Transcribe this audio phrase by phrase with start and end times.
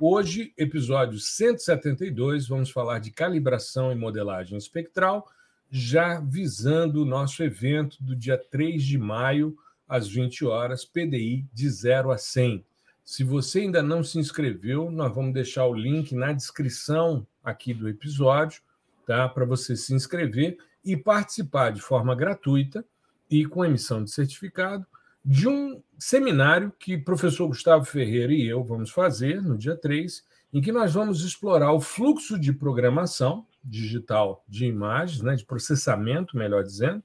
[0.00, 5.30] Hoje, episódio 172, vamos falar de calibração e modelagem espectral,
[5.70, 9.56] já visando o nosso evento do dia 3 de maio,
[9.88, 12.64] às 20 horas, PDI de 0 a 100.
[13.04, 17.88] Se você ainda não se inscreveu, nós vamos deixar o link na descrição aqui do
[17.88, 18.62] episódio,
[19.06, 19.28] tá?
[19.28, 22.84] Para você se inscrever e participar de forma gratuita
[23.30, 24.84] e com emissão de certificado
[25.24, 30.22] de um seminário que o professor Gustavo Ferreira e eu vamos fazer no dia 3,
[30.52, 36.36] em que nós vamos explorar o fluxo de programação digital de imagens, né, de processamento,
[36.36, 37.02] melhor dizendo,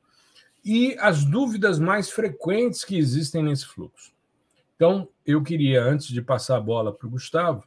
[0.64, 4.12] e as dúvidas mais frequentes que existem nesse fluxo.
[4.76, 7.64] Então, eu queria, antes de passar a bola para o Gustavo,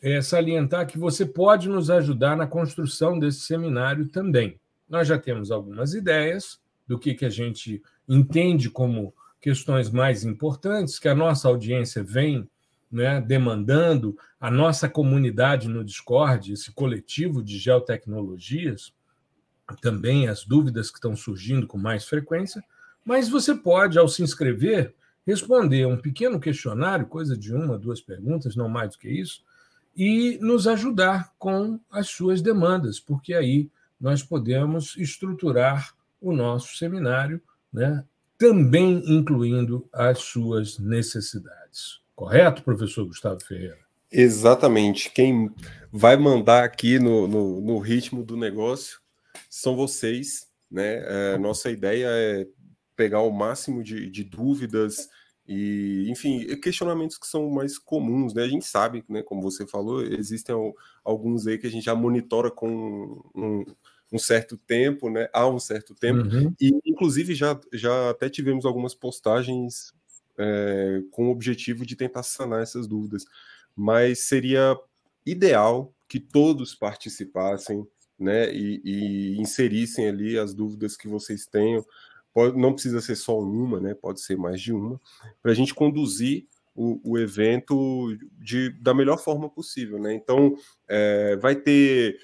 [0.00, 4.58] é, salientar que você pode nos ajudar na construção desse seminário também.
[4.88, 11.00] Nós já temos algumas ideias do que, que a gente entende como questões mais importantes
[11.00, 12.48] que a nossa audiência vem
[12.90, 18.94] né, demandando, a nossa comunidade no Discord, esse coletivo de geotecnologias,
[19.80, 22.62] também as dúvidas que estão surgindo com mais frequência,
[23.04, 24.94] mas você pode, ao se inscrever,
[25.26, 29.42] responder um pequeno questionário, coisa de uma, duas perguntas, não mais do que isso,
[29.96, 33.68] e nos ajudar com as suas demandas, porque aí
[34.00, 38.04] nós podemos estruturar o nosso seminário né,
[38.42, 42.00] também incluindo as suas necessidades.
[42.12, 43.78] Correto, professor Gustavo Ferreira?
[44.10, 45.12] Exatamente.
[45.12, 45.48] Quem
[45.92, 48.98] vai mandar aqui no, no, no ritmo do negócio
[49.48, 50.48] são vocês.
[50.68, 51.04] Né?
[51.06, 52.48] É, nossa ideia é
[52.96, 55.08] pegar o máximo de, de, dúvidas
[55.46, 58.34] e, enfim, questionamentos que são mais comuns.
[58.34, 58.42] Né?
[58.42, 60.52] A gente sabe, né, como você falou, existem
[61.04, 63.64] alguns aí que a gente já monitora com um,
[64.12, 65.28] um certo tempo, né?
[65.32, 66.28] Há um certo tempo.
[66.28, 66.54] Uhum.
[66.60, 69.94] E, inclusive, já, já até tivemos algumas postagens
[70.36, 73.24] é, com o objetivo de tentar sanar essas dúvidas.
[73.74, 74.78] Mas seria
[75.24, 77.86] ideal que todos participassem,
[78.18, 78.54] né?
[78.54, 81.84] E, e inserissem ali as dúvidas que vocês tenham.
[82.34, 83.94] Pode, não precisa ser só uma, né?
[83.94, 85.00] Pode ser mais de uma,
[85.42, 90.14] para a gente conduzir o, o, evento de, da melhor forma possível, né?
[90.14, 90.54] Então,
[90.88, 92.18] é, vai ter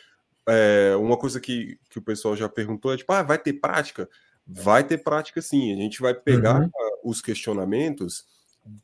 [0.48, 4.08] é, uma coisa que, que o pessoal já perguntou é tipo, ah, vai ter prática?
[4.46, 5.72] Vai ter prática sim.
[5.72, 6.70] A gente vai pegar uhum.
[7.04, 8.26] os questionamentos,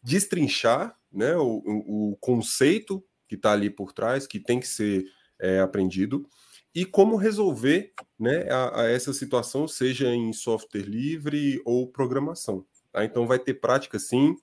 [0.02, 1.62] destrinchar né, o,
[2.12, 5.04] o conceito que está ali por trás, que tem que ser
[5.40, 6.28] é, aprendido,
[6.74, 12.66] e como resolver né, a, a, essa situação, seja em software livre ou programação.
[12.92, 13.04] Tá?
[13.04, 14.36] Então vai ter prática sim,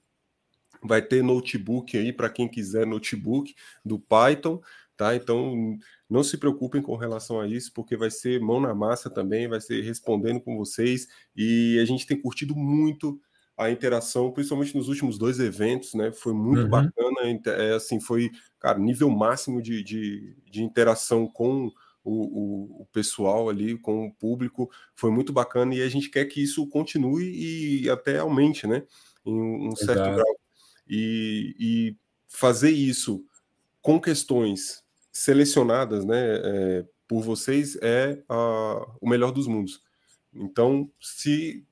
[0.81, 3.53] vai ter notebook aí para quem quiser notebook
[3.83, 4.61] do Python,
[4.97, 5.15] tá?
[5.15, 5.77] Então
[6.11, 9.61] não se preocupem com relação a isso, porque vai ser mão na massa também, vai
[9.61, 11.07] ser respondendo com vocês.
[11.33, 13.17] E a gente tem curtido muito
[13.57, 16.11] a interação, principalmente nos últimos dois eventos, né?
[16.11, 16.69] Foi muito uhum.
[16.69, 18.29] bacana, é, assim, foi,
[18.59, 21.71] cara, nível máximo de, de, de interação com
[22.03, 26.25] o, o, o, pessoal ali, com o público, foi muito bacana e a gente quer
[26.25, 28.83] que isso continue e até aumente, né?
[29.25, 30.15] Em um certo Exato.
[30.15, 30.39] grau.
[30.89, 33.23] E, e fazer isso
[33.81, 34.80] com questões
[35.11, 39.81] selecionadas né, é, por vocês é a, o melhor dos mundos.
[40.33, 41.65] Então, se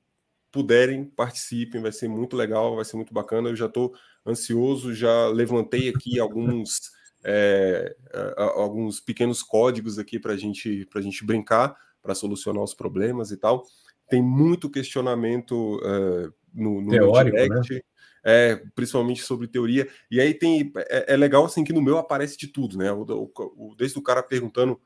[0.52, 3.48] puderem, participem, vai ser muito legal, vai ser muito bacana.
[3.48, 3.94] Eu já estou
[4.26, 6.90] ansioso, já levantei aqui alguns,
[7.24, 7.96] é,
[8.36, 13.64] alguns pequenos códigos aqui para gente, a gente brincar, para solucionar os problemas e tal.
[14.08, 17.74] Tem muito questionamento é, no, no Teórico, direct.
[17.74, 17.80] Né?
[18.24, 19.88] É, principalmente sobre teoria.
[20.10, 22.92] E aí tem é, é, legal assim que no meu aparece de tudo, né?
[22.92, 24.80] O, o, o desde o cara perguntando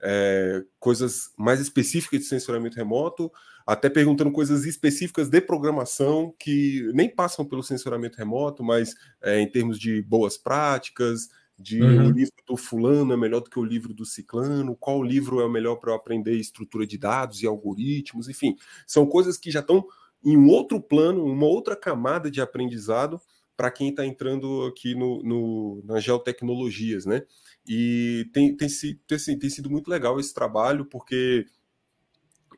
[0.00, 3.30] é, coisas mais específicas de sensoramento remoto,
[3.66, 9.50] até perguntando coisas específicas de programação que nem passam pelo sensoramento remoto, mas é, em
[9.50, 11.28] termos de boas práticas,
[11.58, 12.08] de uhum.
[12.08, 15.46] o livro do fulano é melhor do que o livro do ciclano, qual livro é
[15.46, 18.56] o melhor para eu aprender estrutura de dados e algoritmos, enfim,
[18.86, 19.86] são coisas que já estão
[20.26, 23.20] em um outro plano, uma outra camada de aprendizado
[23.56, 27.22] para quem está entrando aqui no, no, nas geotecnologias, né?
[27.66, 31.46] E tem, tem, tem, assim, tem sido muito legal esse trabalho, porque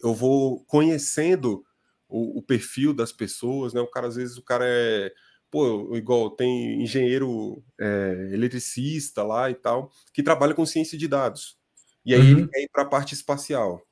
[0.02, 1.62] eu vou conhecendo
[2.08, 3.80] o, o, perfil das pessoas, né?
[3.82, 5.12] O cara, às vezes, o cara é,
[5.50, 11.58] pô, igual tem engenheiro é, eletricista lá e tal, que trabalha com ciência de dados.
[12.04, 12.38] e aí uhum.
[12.38, 13.86] ele quer ir para a parte espacial.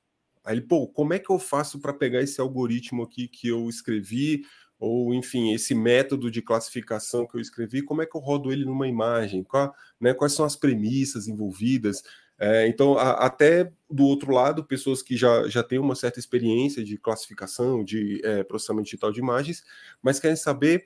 [0.47, 3.69] Aí ele, pô, como é que eu faço para pegar esse algoritmo aqui que eu
[3.69, 4.45] escrevi,
[4.79, 8.65] ou enfim, esse método de classificação que eu escrevi, como é que eu rodo ele
[8.65, 9.43] numa imagem?
[9.43, 12.03] Qual, né, quais são as premissas envolvidas?
[12.39, 16.85] É, então, a, até do outro lado, pessoas que já, já têm uma certa experiência
[16.85, 19.65] de classificação, de é, processamento digital de imagens,
[20.03, 20.85] mas querem saber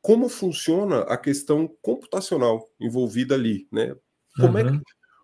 [0.00, 3.94] como funciona a questão computacional envolvida ali, né?
[4.36, 4.58] Como uhum.
[4.58, 4.82] é que uhum.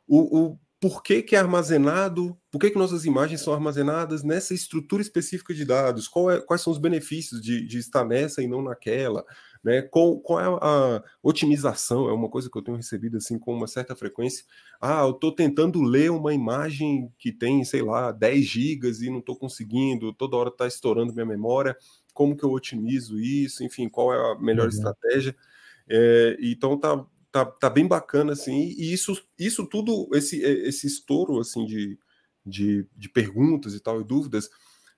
[0.09, 4.55] o, o por que, que, é armazenado, por que, que nossas imagens são armazenadas nessa
[4.55, 8.63] estrutura específica de dados, é, quais são os benefícios de, de, estar nessa e não
[8.63, 9.25] naquela,
[9.65, 9.83] né?
[9.83, 12.09] Qual, qual, é a otimização?
[12.09, 14.45] É uma coisa que eu tenho recebido assim com uma certa frequência.
[14.81, 19.19] Ah, eu estou tentando ler uma imagem que tem, sei lá, 10 gigas e não
[19.19, 21.77] estou conseguindo, toda hora está estourando minha memória.
[22.15, 23.65] Como que eu otimizo isso?
[23.65, 24.73] Enfim, qual é a melhor uhum.
[24.73, 25.35] estratégia?
[25.89, 27.05] É, então tá,
[27.37, 31.99] tá, tá bem bacana assim, e isso, isso tudo, esse, esse estouro assim de,
[32.45, 34.49] de, de perguntas e tal, e dúvidas,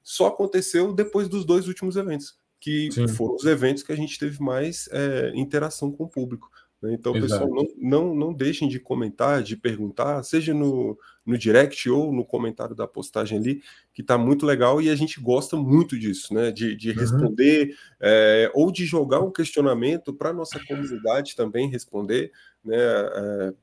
[0.04, 3.08] só aconteceu depois dos dois últimos eventos que Sim.
[3.08, 6.50] foram os eventos que a gente teve mais é, interação com o público.
[6.80, 6.94] Né?
[6.94, 7.44] Então, Exato.
[7.44, 12.24] pessoal, não, não, não deixem de comentar, de perguntar, seja no, no direct ou no
[12.24, 16.50] comentário da postagem ali, que está muito legal e a gente gosta muito disso, né?
[16.52, 16.96] De, de uhum.
[16.96, 22.30] responder é, ou de jogar um questionamento para a nossa comunidade também responder.
[22.64, 22.76] Né?
[22.78, 23.54] É,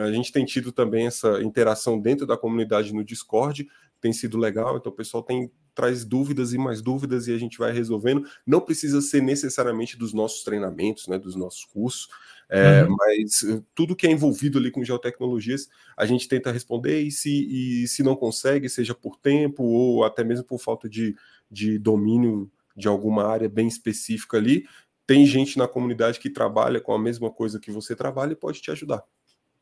[0.00, 3.68] a gente tem tido também essa interação dentro da comunidade no Discord,
[4.00, 7.58] tem sido legal, então o pessoal tem traz dúvidas e mais dúvidas e a gente
[7.58, 8.24] vai resolvendo.
[8.46, 12.08] Não precisa ser necessariamente dos nossos treinamentos, né, dos nossos cursos,
[12.48, 12.96] é, uhum.
[12.96, 17.82] mas eh, tudo que é envolvido ali com geotecnologias, a gente tenta responder e se,
[17.82, 21.16] e se não consegue, seja por tempo ou até mesmo por falta de,
[21.50, 24.66] de domínio de alguma área bem específica ali,
[25.06, 28.60] tem gente na comunidade que trabalha com a mesma coisa que você trabalha e pode
[28.60, 29.02] te ajudar.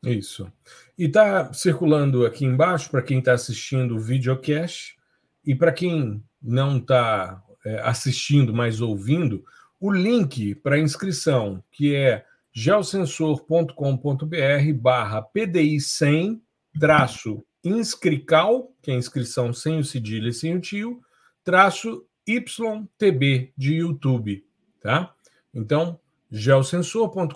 [0.03, 0.51] Isso.
[0.97, 4.97] E está circulando aqui embaixo, para quem está assistindo o videocast,
[5.45, 9.43] e para quem não está é, assistindo, mas ouvindo,
[9.79, 16.41] o link para inscrição, que é geosensor.com.br barra PDI 100
[16.79, 21.01] traço inscrical, que é inscrição sem o cedilha e sem o tio,
[21.43, 24.45] traço YTB de YouTube,
[24.81, 25.13] tá?
[25.53, 25.99] Então,
[26.31, 27.31] geosensor.com.br,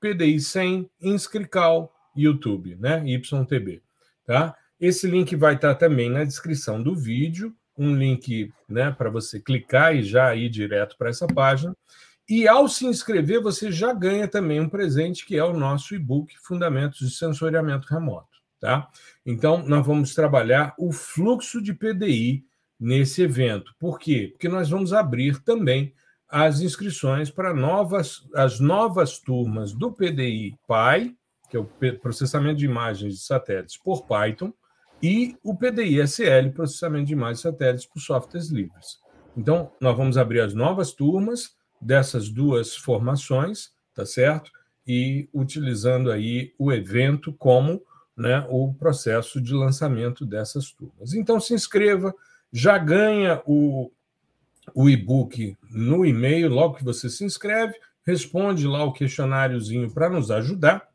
[0.00, 3.02] PDI 100, inscrical, YouTube, né?
[3.06, 3.82] YTB,
[4.24, 4.56] tá?
[4.80, 9.94] Esse link vai estar também na descrição do vídeo, um link né, para você clicar
[9.94, 11.76] e já ir direto para essa página.
[12.28, 16.36] E ao se inscrever, você já ganha também um presente que é o nosso e-book
[16.38, 18.38] Fundamentos de Sensoriamento Remoto.
[18.60, 18.88] Tá?
[19.24, 22.44] Então, nós vamos trabalhar o fluxo de PDI
[22.78, 23.74] nesse evento.
[23.78, 24.28] Por quê?
[24.32, 25.94] Porque nós vamos abrir também
[26.28, 31.16] as inscrições para novas, as novas turmas do PDI PI,
[31.48, 31.68] que é o
[32.00, 34.52] processamento de imagens de satélites por Python,
[35.02, 38.98] e o PDI-SL, processamento de imagens satélites por softwares livres.
[39.36, 44.50] Então, nós vamos abrir as novas turmas dessas duas formações, tá certo?
[44.86, 47.82] E utilizando aí o evento como
[48.16, 51.14] né, o processo de lançamento dessas turmas.
[51.14, 52.14] Então, se inscreva,
[52.52, 53.90] já ganha o,
[54.74, 60.30] o e-book no e-mail, logo que você se inscreve, responde lá o questionáriozinho para nos
[60.30, 60.88] ajudar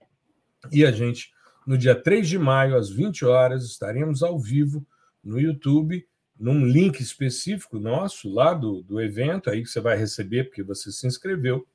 [0.72, 1.32] e a gente
[1.66, 4.86] no dia 3 de maio, às 20 horas, estaremos ao vivo
[5.24, 6.06] no YouTube,
[6.40, 10.92] num link específico nosso lá do, do evento, aí que você vai receber porque você
[10.92, 11.66] se inscreveu.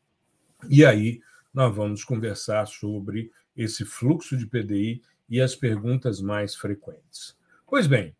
[0.68, 1.20] E aí
[1.52, 7.36] nós vamos conversar sobre esse fluxo de PDI e as perguntas mais frequentes.
[7.66, 8.14] Pois bem,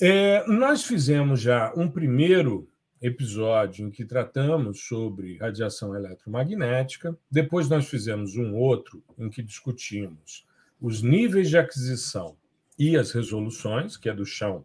[0.00, 2.68] é, nós fizemos já um primeiro
[3.00, 10.46] episódio em que tratamos sobre radiação eletromagnética, depois nós fizemos um outro em que discutimos
[10.80, 12.36] os níveis de aquisição
[12.78, 14.64] e as resoluções, que é do chão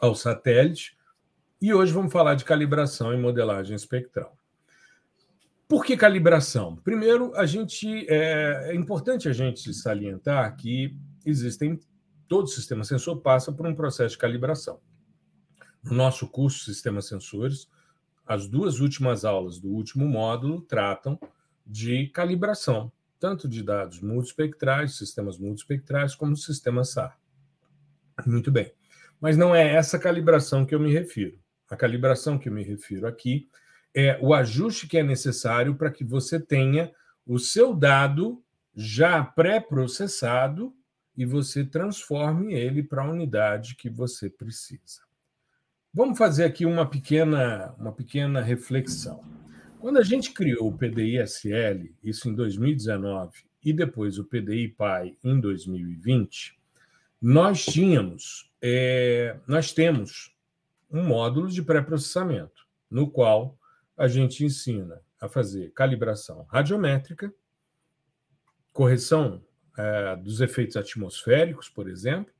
[0.00, 0.96] ao satélite,
[1.60, 4.36] e hoje vamos falar de calibração e modelagem espectral.
[5.68, 6.76] Por que calibração?
[6.76, 11.80] Primeiro, a gente é, é importante a gente salientar que existem
[12.28, 14.80] todo sistema sensor passa por um processo de calibração.
[15.82, 17.68] No nosso curso Sistemas Sensores,
[18.26, 21.18] as duas últimas aulas do último módulo tratam
[21.66, 27.18] de calibração, tanto de dados multispectrais, sistemas multispectrais, como sistemas SAR.
[28.26, 28.72] Muito bem.
[29.22, 31.38] Mas não é essa calibração que eu me refiro.
[31.70, 33.48] A calibração que eu me refiro aqui
[33.94, 36.90] é o ajuste que é necessário para que você tenha
[37.24, 38.42] o seu dado
[38.74, 40.74] já pré-processado
[41.16, 45.02] e você transforme ele para a unidade que você precisa.
[45.94, 49.22] Vamos fazer aqui uma pequena, uma pequena reflexão.
[49.78, 56.58] Quando a gente criou o PDI-SL, isso em 2019, e depois o PDI-PAI em 2020,
[57.22, 60.36] nós tínhamos, é, nós temos
[60.90, 63.56] um módulo de pré-processamento, no qual
[63.96, 67.32] a gente ensina a fazer calibração radiométrica,
[68.72, 69.40] correção
[69.78, 72.34] é, dos efeitos atmosféricos, por exemplo,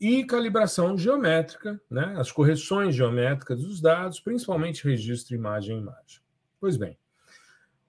[0.00, 6.20] e calibração geométrica, né, as correções geométricas dos dados, principalmente registro imagem-imagem.
[6.58, 6.98] Pois bem,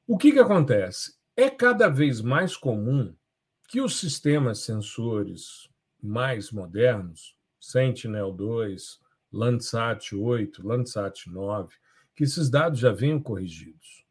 [0.05, 1.17] o que, que acontece?
[1.35, 3.15] É cada vez mais comum
[3.67, 5.67] que os sistemas sensores
[6.01, 8.99] mais modernos, Sentinel-2,
[9.31, 11.75] Landsat 8, Landsat 9,
[12.15, 14.05] que esses dados já venham corrigidos.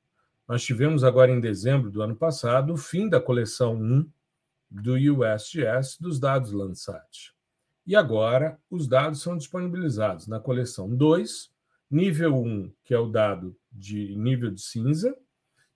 [0.49, 4.09] Nós tivemos agora em dezembro do ano passado o fim da coleção 1
[4.71, 7.35] do USGS dos dados Landsat.
[7.87, 11.51] E agora os dados são disponibilizados na coleção 2,
[11.91, 15.17] nível 1, que é o dado de nível de cinza,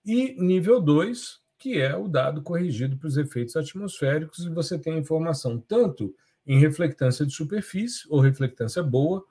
[0.05, 4.97] e nível 2, que é o dado corrigido para os efeitos atmosféricos, e você tem
[4.97, 6.11] informação tanto
[6.45, 9.23] em reflectância de superfície, ou reflectância boa,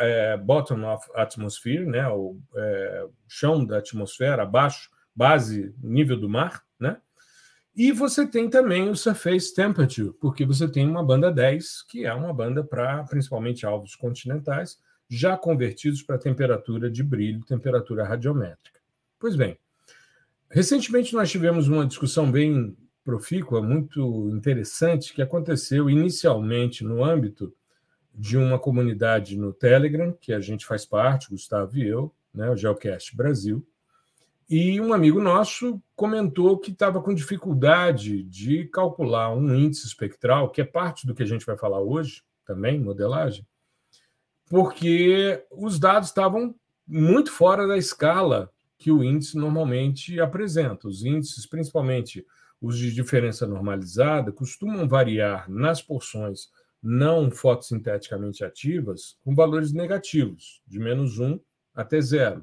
[0.00, 6.64] é, bottom of atmosphere, né, o é, chão da atmosfera, abaixo, base, nível do mar,
[6.78, 6.96] né?
[7.76, 12.12] E você tem também o surface temperature, porque você tem uma banda 10, que é
[12.12, 14.76] uma banda para principalmente alvos continentais,
[15.08, 18.80] já convertidos para temperatura de brilho, temperatura radiométrica.
[19.20, 19.56] Pois bem,
[20.50, 27.54] recentemente nós tivemos uma discussão bem profícua, muito interessante, que aconteceu inicialmente no âmbito
[28.14, 32.56] de uma comunidade no Telegram, que a gente faz parte, Gustavo e eu, né, o
[32.56, 33.66] Geocast Brasil,
[34.48, 40.60] e um amigo nosso comentou que estava com dificuldade de calcular um índice espectral, que
[40.60, 43.46] é parte do que a gente vai falar hoje, também, modelagem,
[44.48, 46.52] porque os dados estavam
[46.84, 50.88] muito fora da escala que o índice normalmente apresenta.
[50.88, 52.26] Os índices, principalmente
[52.60, 56.48] os de diferença normalizada, costumam variar nas porções
[56.82, 61.38] não fotossinteticamente ativas com valores negativos, de menos 1
[61.74, 62.42] até zero.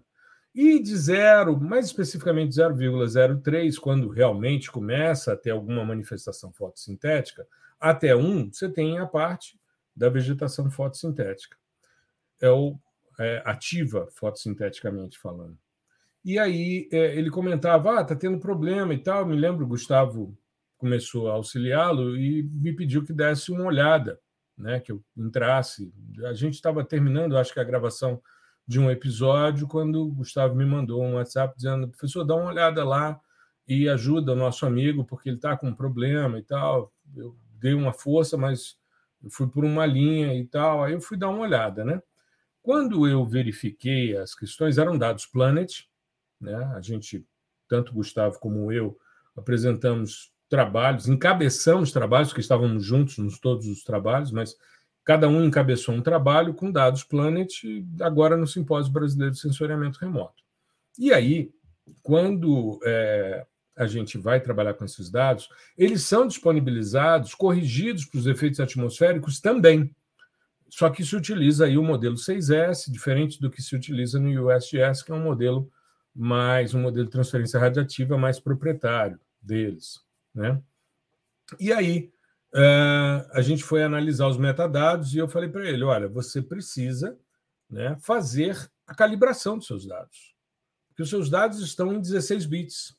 [0.53, 7.47] E de zero, mais especificamente 0,03, quando realmente começa a ter alguma manifestação fotossintética,
[7.79, 9.59] até 1, você tem a parte
[9.95, 11.57] da vegetação fotossintética.
[12.39, 12.77] É o
[13.19, 15.57] é, ativa fotossinteticamente falando.
[16.27, 19.25] E aí é, ele comentava: ah, tá tendo problema e tal.
[19.25, 20.37] Me lembro, o Gustavo
[20.77, 24.19] começou a auxiliá-lo e me pediu que desse uma olhada
[24.57, 25.89] né, que eu entrasse.
[26.25, 28.21] A gente estava terminando, acho que a gravação
[28.67, 32.83] de um episódio, quando o Gustavo me mandou um WhatsApp dizendo: professor, dá uma olhada
[32.83, 33.17] lá
[33.65, 36.91] e ajuda o nosso amigo, porque ele está com um problema e tal.
[37.15, 38.75] Eu dei uma força, mas
[39.29, 40.83] fui por uma linha e tal.
[40.83, 42.01] Aí eu fui dar uma olhada, né?
[42.61, 45.87] Quando eu verifiquei as questões, eram dados Planet,
[46.39, 46.55] né?
[46.75, 47.25] A gente,
[47.67, 48.97] tanto Gustavo como eu,
[49.35, 54.55] apresentamos trabalhos, encabeçamos trabalhos, que estávamos juntos nos todos os trabalhos, mas
[55.03, 57.63] cada um encabeçou um trabalho com dados Planet,
[58.01, 60.43] agora no Simpósio Brasileiro de Sensoriamento Remoto.
[60.97, 61.51] E aí,
[62.01, 68.27] quando é, a gente vai trabalhar com esses dados, eles são disponibilizados, corrigidos para os
[68.27, 69.95] efeitos atmosféricos também.
[70.69, 75.03] Só que se utiliza aí o modelo 6S, diferente do que se utiliza no USGS,
[75.03, 75.71] que é um modelo
[76.17, 79.99] mais um modelo de transferência radiativa mais proprietário deles.
[80.33, 80.59] Né?
[81.59, 82.11] E aí
[82.55, 87.15] uh, a gente foi analisar os metadados e eu falei para ele: olha, você precisa
[87.69, 88.57] né, fazer
[88.87, 90.33] a calibração dos seus dados,
[90.87, 92.97] porque os seus dados estão em 16 bits.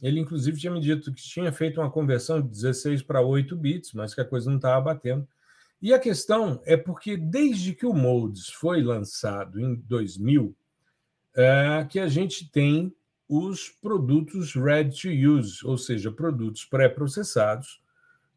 [0.00, 3.92] Ele, inclusive, tinha me dito que tinha feito uma conversão de 16 para 8 bits,
[3.92, 5.28] mas que a coisa não estava batendo.
[5.82, 10.56] E a questão é porque, desde que o Modes foi lançado em 2000,
[11.38, 12.92] é, que a gente tem
[13.28, 17.80] os produtos ready to use, ou seja, produtos pré-processados,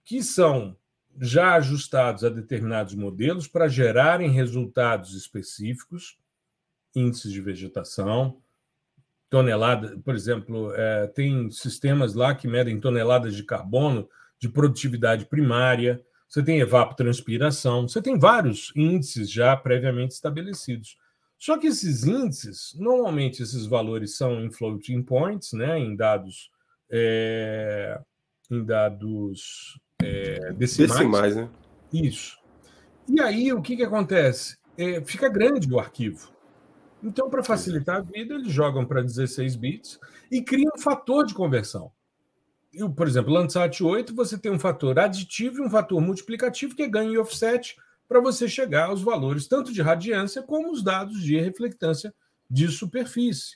[0.06, 0.78] que são
[1.20, 6.18] já ajustados a determinados modelos para gerarem resultados específicos,
[6.96, 8.40] índices de vegetação,
[9.30, 16.04] tonelada, por exemplo, é, tem sistemas lá que medem toneladas de carbono de produtividade primária,
[16.28, 20.98] você tem evapotranspiração, você tem vários índices já previamente estabelecidos.
[21.42, 26.52] Só que esses índices, normalmente esses valores são em floating points, né, em dados,
[26.88, 28.00] é,
[28.52, 30.92] em dados é, decimais.
[30.92, 31.50] Decimais, né?
[31.92, 32.38] Isso.
[33.10, 34.56] E aí o que, que acontece?
[34.78, 36.32] É, fica grande o arquivo.
[37.04, 40.00] Então, para facilitar a vida, eles jogam para 16 bits
[40.32, 41.92] e criam um fator de conversão.
[42.72, 46.84] Eu, por exemplo, Landsat 8, você tem um fator aditivo e um fator multiplicativo que
[46.84, 47.76] é ganho e offset
[48.12, 52.14] para você chegar aos valores tanto de radiância como os dados de reflectância
[52.50, 53.56] de superfície.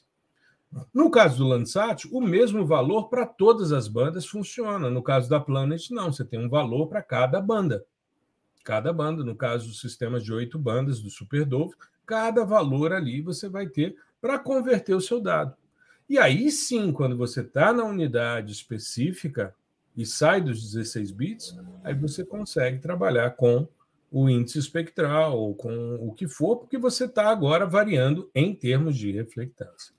[0.94, 4.90] No caso do Landsat, o mesmo valor para todas as bandas funciona.
[4.90, 7.86] No caso da Planet, não, você tem um valor para cada banda.
[8.64, 13.50] cada banda, no caso, o sistema de oito bandas do SuperDove, cada valor ali você
[13.50, 15.54] vai ter para converter o seu dado.
[16.08, 19.54] E aí sim, quando você está na unidade específica
[19.98, 23.68] e sai dos 16 bits, aí você consegue trabalhar com
[24.18, 28.98] o índice espectral ou com o que for, porque você está agora variando em termos
[28.98, 29.94] de reflectância.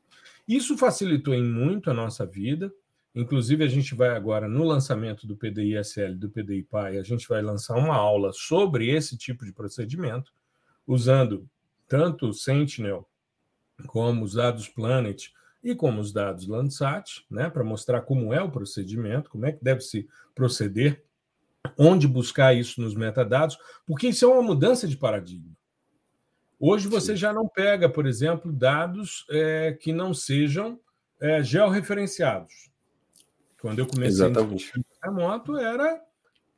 [0.48, 2.72] Isso facilitou em muito a nossa vida.
[3.14, 7.76] Inclusive, a gente vai agora, no lançamento do PDI-SL do PDI-PAI, a gente vai lançar
[7.76, 10.32] uma aula sobre esse tipo de procedimento,
[10.86, 11.46] usando
[11.86, 13.06] tanto o Sentinel
[13.86, 15.26] como os dados Planet
[15.62, 19.62] e como os dados Landsat, né, para mostrar como é o procedimento, como é que
[19.62, 21.04] deve se proceder,
[21.78, 25.56] onde buscar isso nos metadados, porque isso é uma mudança de paradigma.
[26.58, 27.16] Hoje você Sim.
[27.16, 30.80] já não pega, por exemplo, dados é, que não sejam
[31.20, 32.70] é, georreferenciados.
[33.60, 34.26] Quando eu comecei
[35.02, 36.00] a moto, era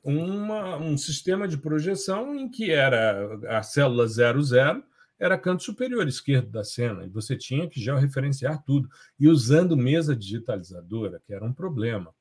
[0.03, 4.85] uma, um sistema de projeção em que era a célula 00
[5.19, 8.89] era canto superior esquerdo da cena, e você tinha que georreferenciar tudo,
[9.19, 12.15] e usando mesa digitalizadora, que era um problema.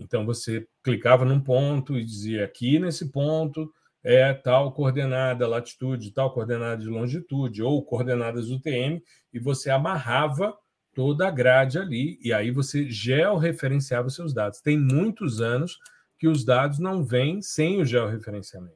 [0.00, 6.32] Então você clicava num ponto e dizia aqui nesse ponto é tal coordenada latitude, tal
[6.32, 9.02] coordenada de longitude, ou coordenadas UTM,
[9.32, 10.56] e você amarrava
[10.94, 14.60] toda a grade ali, e aí você georreferenciava seus dados.
[14.60, 15.78] Tem muitos anos
[16.18, 18.74] que os dados não vêm sem o georreferenciamento.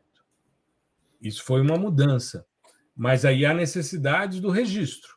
[1.21, 2.47] Isso foi uma mudança.
[2.95, 5.17] Mas aí há necessidade do registro,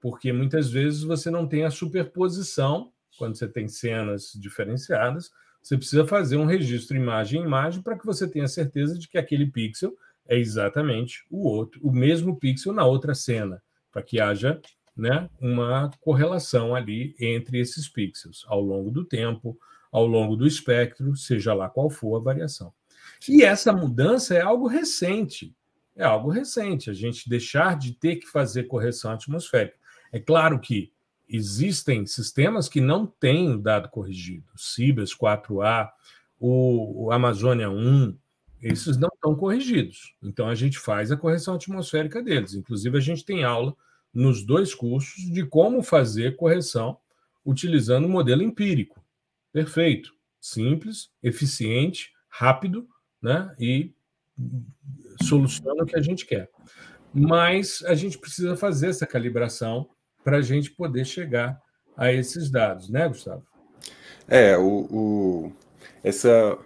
[0.00, 5.30] porque muitas vezes você não tem a superposição, quando você tem cenas diferenciadas,
[5.62, 9.46] você precisa fazer um registro imagem imagem para que você tenha certeza de que aquele
[9.46, 14.60] pixel é exatamente o outro, o mesmo pixel na outra cena, para que haja
[14.96, 19.56] né, uma correlação ali entre esses pixels ao longo do tempo,
[19.90, 22.72] ao longo do espectro, seja lá qual for a variação.
[23.28, 25.54] E essa mudança é algo recente.
[25.94, 29.76] É algo recente, a gente deixar de ter que fazer correção atmosférica.
[30.10, 30.91] É claro que
[31.32, 34.44] existem sistemas que não têm dado corrigido.
[34.54, 35.88] Cibers 4A,
[36.38, 38.14] o, o Amazônia 1,
[38.60, 40.14] esses não estão corrigidos.
[40.22, 42.52] Então a gente faz a correção atmosférica deles.
[42.52, 43.74] Inclusive, a gente tem aula
[44.12, 46.98] nos dois cursos de como fazer correção
[47.44, 49.02] utilizando o modelo empírico.
[49.50, 50.14] Perfeito.
[50.38, 52.86] Simples, eficiente, rápido,
[53.22, 53.54] né?
[53.58, 53.94] E
[55.22, 56.50] soluciona o que a gente quer.
[57.14, 59.88] Mas a gente precisa fazer essa calibração
[60.22, 61.60] para a gente poder chegar
[61.96, 63.44] a esses dados, né, Gustavo?
[64.28, 65.52] É, o, o,
[66.02, 66.58] essa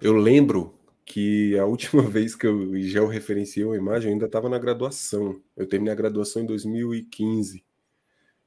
[0.00, 4.58] eu lembro que a última vez que eu georreferenciei uma imagem eu ainda estava na
[4.58, 5.40] graduação.
[5.56, 7.64] Eu terminei a graduação em 2015.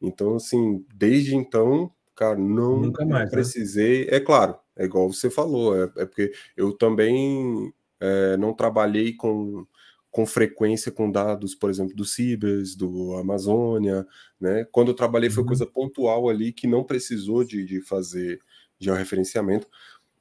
[0.01, 3.31] Então, assim, desde então, cara, não Nunca mais, né?
[3.31, 4.05] precisei.
[4.05, 4.17] Né?
[4.17, 9.65] É claro, é igual você falou, é, é porque eu também é, não trabalhei com
[10.11, 14.05] com frequência com dados, por exemplo, do Cibers, do Amazônia,
[14.39, 14.65] né?
[14.71, 15.47] Quando eu trabalhei foi uhum.
[15.47, 18.39] coisa pontual ali que não precisou de, de fazer
[18.79, 19.67] georreferenciamento,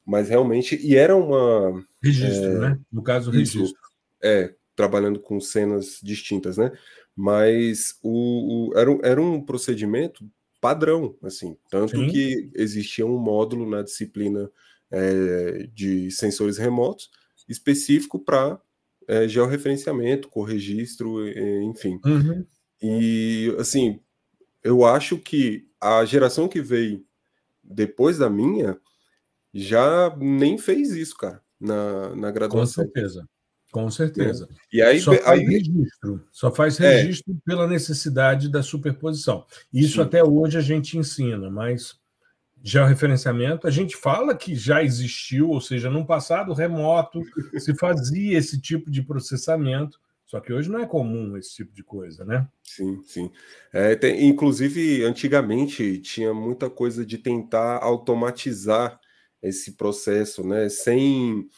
[0.05, 1.85] mas realmente, e era uma...
[2.03, 2.81] Registro, é, né?
[2.93, 3.79] No caso, registro.
[4.23, 6.73] É, trabalhando com cenas distintas, né?
[7.17, 10.25] Mas o, o, era, era um procedimento
[10.61, 12.09] padrão, assim, tanto Sim.
[12.09, 14.51] que existia um módulo na disciplina
[14.91, 17.11] é, de sensores remotos
[17.49, 18.61] específico para
[19.09, 21.27] é, georreferenciamento, corregistro,
[21.63, 21.99] enfim.
[22.05, 22.45] Uhum.
[22.81, 23.99] E, assim,
[24.63, 27.05] eu acho que a geração que veio
[27.65, 28.79] depois da minha
[29.53, 32.85] já nem fez isso, cara, na, na graduação.
[32.85, 33.29] Com certeza.
[33.71, 34.49] Com certeza.
[34.51, 34.77] É.
[34.77, 35.47] E aí, só faz aí...
[35.47, 37.03] registro, só faz é.
[37.03, 37.37] registro é.
[37.45, 39.45] pela necessidade da superposição.
[39.73, 40.03] Isso Sim.
[40.03, 41.99] até hoje a gente ensina, mas
[42.63, 47.23] georreferenciamento, a gente fala que já existiu, ou seja, num passado remoto
[47.59, 51.83] se fazia esse tipo de processamento, só que hoje não é comum esse tipo de
[51.83, 52.47] coisa, né?
[52.63, 53.31] Sim, sim.
[53.73, 59.01] É, tem, inclusive, antigamente tinha muita coisa de tentar automatizar
[59.43, 60.69] esse processo, né?
[60.69, 61.49] Sem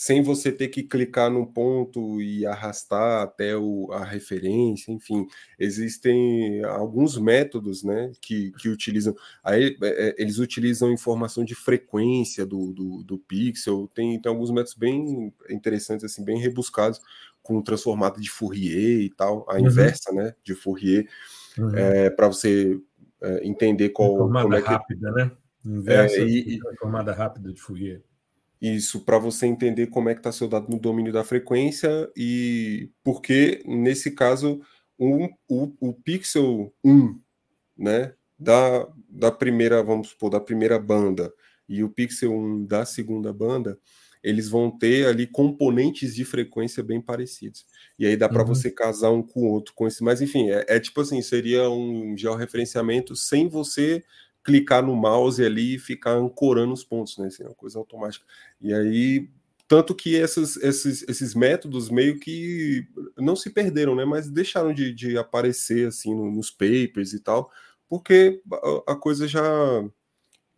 [0.00, 5.26] sem você ter que clicar num ponto e arrastar até o, a referência, enfim,
[5.58, 12.46] existem alguns métodos, né, que, que utilizam, aí é, é, eles utilizam informação de frequência
[12.46, 16.98] do, do, do pixel, tem, tem alguns métodos bem interessantes, assim, bem rebuscados,
[17.42, 19.66] com transformada de Fourier e tal, a uhum.
[19.66, 21.06] inversa, né, de Fourier,
[21.58, 21.76] uhum.
[21.76, 22.80] é, para você
[23.20, 24.14] é, entender qual...
[24.14, 24.68] Transformada é que...
[24.68, 25.30] rápida, né?
[25.62, 28.02] Inversa, é, e, transformada rápida de Fourier.
[28.60, 32.90] Isso, para você entender como é que está seu dado no domínio da frequência e
[33.02, 34.60] porque, nesse caso,
[34.98, 37.18] um, o, o pixel 1
[37.78, 41.32] né, da, da primeira, vamos supor, da primeira banda
[41.66, 43.78] e o pixel 1 da segunda banda,
[44.22, 47.64] eles vão ter ali componentes de frequência bem parecidos.
[47.98, 48.48] E aí dá para uhum.
[48.48, 50.04] você casar um com o outro com esse.
[50.04, 54.04] Mas enfim, é, é tipo assim, seria um georreferenciamento sem você
[54.42, 57.26] clicar no mouse ali e ficar ancorando os pontos, né?
[57.26, 58.24] Assim, é uma coisa automática.
[58.60, 59.28] E aí,
[59.68, 64.04] tanto que essas, esses, esses métodos meio que não se perderam, né?
[64.04, 67.50] Mas deixaram de, de aparecer assim nos papers e tal,
[67.88, 68.42] porque
[68.86, 69.42] a, a coisa já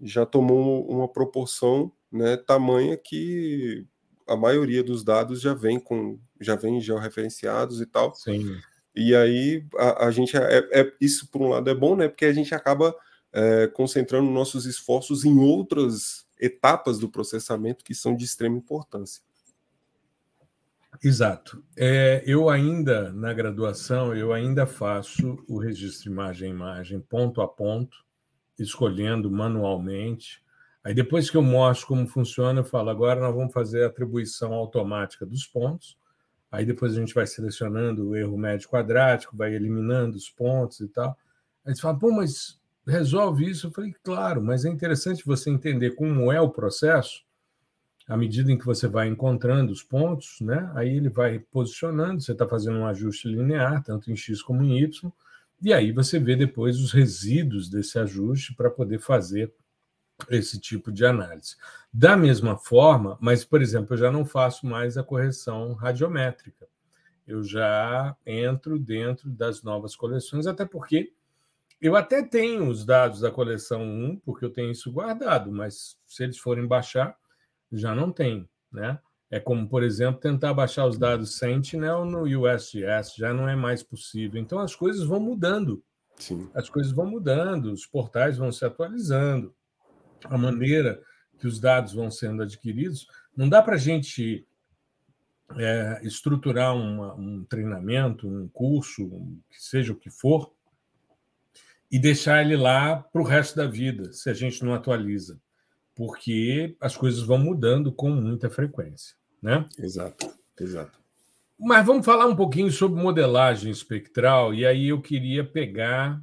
[0.05, 3.87] já tomou uma proporção né, tamanha que
[4.27, 8.15] a maioria dos dados já vem com já vem georreferenciados e tal.
[8.15, 8.59] Sim.
[8.95, 12.09] E aí a, a gente é, é, isso por um lado é bom, né?
[12.09, 12.95] Porque a gente acaba
[13.33, 19.23] é, concentrando nossos esforços em outras etapas do processamento que são de extrema importância.
[21.03, 21.65] Exato.
[21.77, 27.97] É, eu ainda, na graduação, eu ainda faço o registro imagem-imagem, ponto a ponto,
[28.59, 30.43] escolhendo manualmente.
[30.85, 34.53] Aí, depois que eu mostro como funciona, eu falo, agora nós vamos fazer a atribuição
[34.53, 35.97] automática dos pontos.
[36.51, 40.89] Aí, depois a gente vai selecionando o erro médio quadrático, vai eliminando os pontos e
[40.89, 41.17] tal.
[41.65, 43.67] Aí você fala, pô, mas resolve isso?
[43.67, 47.23] Eu falei, claro, mas é interessante você entender como é o processo,
[48.07, 50.71] à medida em que você vai encontrando os pontos, né?
[50.75, 54.81] Aí ele vai posicionando, você está fazendo um ajuste linear, tanto em X como em
[54.81, 55.13] Y,
[55.63, 59.53] e aí você vê depois os resíduos desse ajuste para poder fazer
[60.29, 61.57] esse tipo de análise.
[61.93, 66.67] Da mesma forma, mas, por exemplo, eu já não faço mais a correção radiométrica.
[67.27, 71.13] Eu já entro dentro das novas coleções, até porque
[71.83, 76.23] eu até tenho os dados da coleção 1, porque eu tenho isso guardado, mas se
[76.23, 77.17] eles forem baixar,
[77.73, 79.01] já não tem, né?
[79.29, 83.83] É como, por exemplo, tentar baixar os dados Sentinel no USGS, já não é mais
[83.83, 84.41] possível.
[84.41, 85.83] Então as coisas vão mudando.
[86.17, 86.49] Sim.
[86.55, 89.53] As coisas vão mudando, os portais vão se atualizando,
[90.27, 91.03] a maneira
[91.39, 93.09] que os dados vão sendo adquiridos.
[93.37, 94.47] Não dá para a gente
[95.57, 99.09] é, estruturar uma, um treinamento, um curso,
[99.51, 100.53] que seja o que for,
[101.93, 105.39] e deixar ele lá para o resto da vida, se a gente não atualiza,
[105.95, 109.15] porque as coisas vão mudando com muita frequência.
[109.43, 109.67] Né?
[109.79, 110.99] Exato, exato.
[111.61, 116.19] Mas vamos falar um pouquinho sobre modelagem espectral, e aí eu queria pegar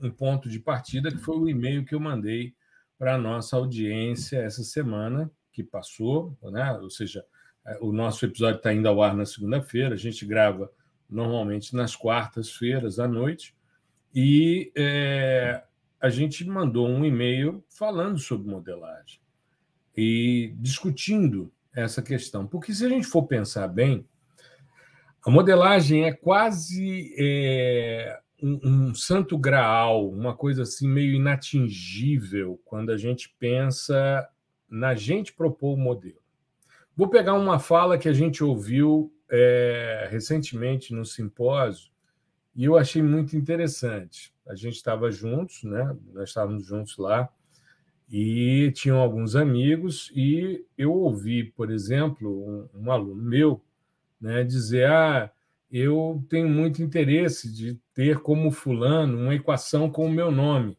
[0.00, 2.54] um ponto de partida, que foi o e-mail que eu mandei
[2.98, 6.72] para a nossa audiência essa semana que passou, né?
[6.78, 7.22] ou seja,
[7.66, 10.72] é, o nosso episódio está indo ao ar na segunda-feira, a gente grava
[11.10, 13.54] normalmente nas quartas-feiras à noite,
[14.14, 15.62] e é,
[16.00, 19.20] a gente mandou um e-mail falando sobre modelagem
[19.96, 22.46] e discutindo essa questão.
[22.46, 24.06] Porque se a gente for pensar bem,
[25.24, 32.90] a modelagem é quase é, um, um, santo graal, uma coisa assim meio inatingível quando
[32.90, 34.26] a gente pensa
[34.68, 36.20] na gente propor o modelo.
[36.96, 41.89] Vou pegar uma fala que a gente ouviu é, recentemente no simpósio
[42.60, 44.34] e eu achei muito interessante.
[44.46, 45.96] A gente estava juntos, né?
[46.12, 47.26] Nós estávamos juntos lá
[48.06, 53.64] e tinham alguns amigos e eu ouvi, por exemplo, um, um aluno meu,
[54.20, 55.32] né, dizer: "Ah,
[55.72, 60.76] eu tenho muito interesse de ter como fulano uma equação com o meu nome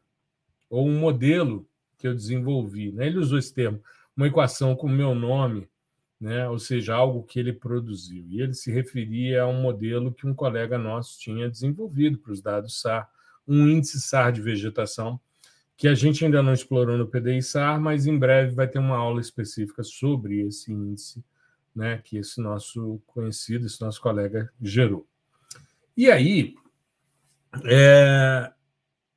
[0.70, 1.68] ou um modelo
[1.98, 2.92] que eu desenvolvi".
[2.92, 3.08] Né?
[3.08, 3.82] Ele usou esse termo,
[4.16, 5.68] uma equação com o meu nome
[6.22, 6.48] né?
[6.48, 8.24] ou seja, algo que ele produziu.
[8.30, 12.42] E ele se referia a um modelo que um colega nosso tinha desenvolvido para os
[12.42, 13.10] dados SAR,
[13.48, 15.20] um índice SAR de vegetação,
[15.76, 18.98] que a gente ainda não explorou no PDI SAR, mas em breve vai ter uma
[18.98, 21.24] aula específica sobre esse índice
[21.76, 25.08] né, que esse nosso conhecido, esse nosso colega gerou.
[25.98, 26.54] E aí,
[27.66, 28.52] é,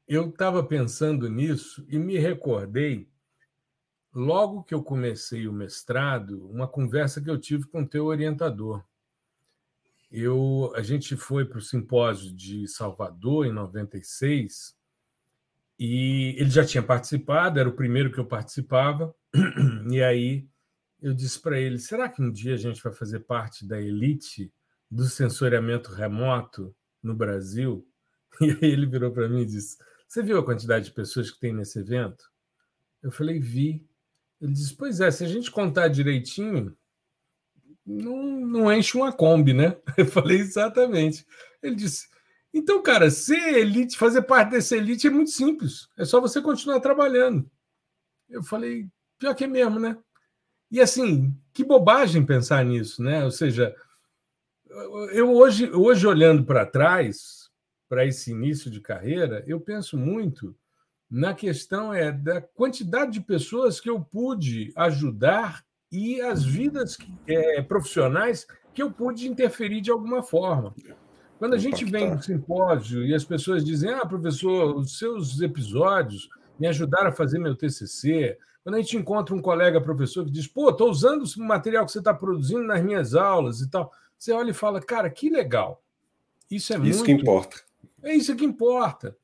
[0.09, 3.09] eu estava pensando nisso e me recordei
[4.15, 8.85] logo que eu comecei o mestrado, uma conversa que eu tive com o teu orientador.
[10.11, 14.77] Eu, a gente foi para o simpósio de Salvador em 96
[15.77, 19.15] e ele já tinha participado, era o primeiro que eu participava.
[19.91, 20.49] E aí
[21.03, 24.53] eu disse para ele: será que um dia a gente vai fazer parte da elite
[24.91, 27.87] do sensoriamento remoto no Brasil?
[28.41, 31.39] E aí ele virou para mim e disse: Você viu a quantidade de pessoas que
[31.39, 32.25] tem nesse evento?
[33.03, 33.87] Eu falei: Vi.
[34.41, 36.77] Ele diz: Pois é, se a gente contar direitinho,
[37.85, 39.77] não, não enche uma Kombi, né?
[39.97, 41.27] Eu falei: Exatamente.
[41.63, 42.09] Ele disse:
[42.53, 45.89] Então, cara, ser elite, fazer parte dessa elite é muito simples.
[45.97, 47.51] É só você continuar trabalhando.
[48.29, 49.97] Eu falei: Pior que é mesmo, né?
[50.71, 53.25] E assim, que bobagem pensar nisso, né?
[53.25, 53.75] Ou seja,
[55.13, 57.49] eu hoje, hoje olhando para trás,
[57.89, 60.57] para esse início de carreira, eu penso muito
[61.15, 67.63] na questão é da quantidade de pessoas que eu pude ajudar e as vidas é,
[67.63, 70.75] profissionais que eu pude interferir de alguma forma.
[71.39, 76.29] Quando a gente vem no simpósio e as pessoas dizem: Ah, professor, os seus episódios
[76.59, 78.37] me ajudaram a fazer meu TCC.
[78.65, 81.93] Quando a gente encontra um colega professor que diz: Pô, estou usando o material que
[81.93, 85.81] você está produzindo nas minhas aulas e tal, você olha e fala: Cara, que legal.
[86.51, 87.05] Isso é isso muito.
[87.05, 87.57] que importa.
[88.03, 89.17] É isso que importa.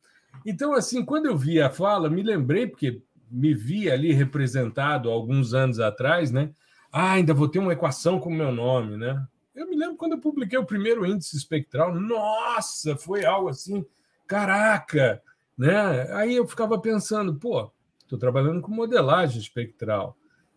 [0.44, 5.54] Então, assim, quando eu vi a fala, me lembrei, porque me vi ali representado alguns
[5.54, 6.50] anos atrás, né?
[6.92, 9.24] Ah, ainda vou ter uma equação com o meu nome, né?
[9.54, 13.84] Eu me lembro quando eu publiquei o primeiro índice espectral, nossa, foi algo assim,
[14.26, 15.22] caraca,
[15.56, 16.12] né?
[16.14, 20.16] Aí eu ficava pensando, pô, estou trabalhando com modelagem espectral.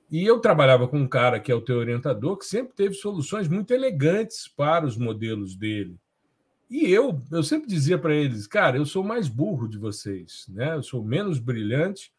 [0.10, 3.48] E eu trabalhava com um cara que é o teu orientador, que sempre teve soluções
[3.48, 5.98] muito elegantes para os modelos dele.
[6.74, 10.74] E eu, eu sempre dizia para eles, cara, eu sou mais burro de vocês, né?
[10.74, 12.12] Eu sou menos brilhante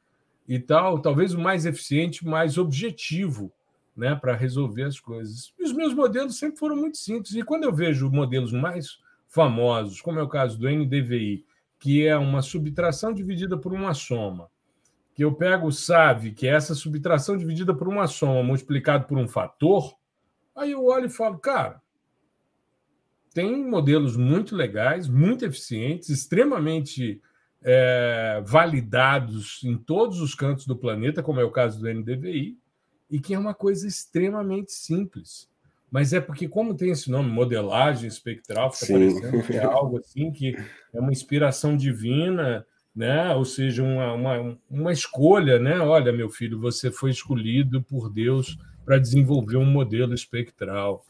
[0.46, 3.52] e tal, talvez o mais eficiente, mais objetivo,
[3.96, 5.52] né, para resolver as coisas.
[5.58, 7.34] E os meus modelos sempre foram muito simples.
[7.34, 11.44] E quando eu vejo modelos mais famosos, como é o caso do NDVI,
[11.80, 14.48] que é uma subtração dividida por uma soma,
[15.16, 19.26] que eu pego o que é essa subtração dividida por uma soma multiplicado por um
[19.26, 19.96] fator,
[20.54, 21.82] aí eu olho e falo, cara,
[23.34, 27.20] tem modelos muito legais, muito eficientes, extremamente
[27.60, 32.56] é, validados em todos os cantos do planeta, como é o caso do NDVI,
[33.10, 35.48] e que é uma coisa extremamente simples.
[35.90, 40.30] Mas é porque, como tem esse nome, modelagem espectral, fica parecendo que é algo assim
[40.30, 40.56] que
[40.92, 43.34] é uma inspiração divina, né?
[43.34, 45.80] ou seja, uma, uma, uma escolha, né?
[45.80, 51.04] Olha, meu filho, você foi escolhido por Deus para desenvolver um modelo espectral.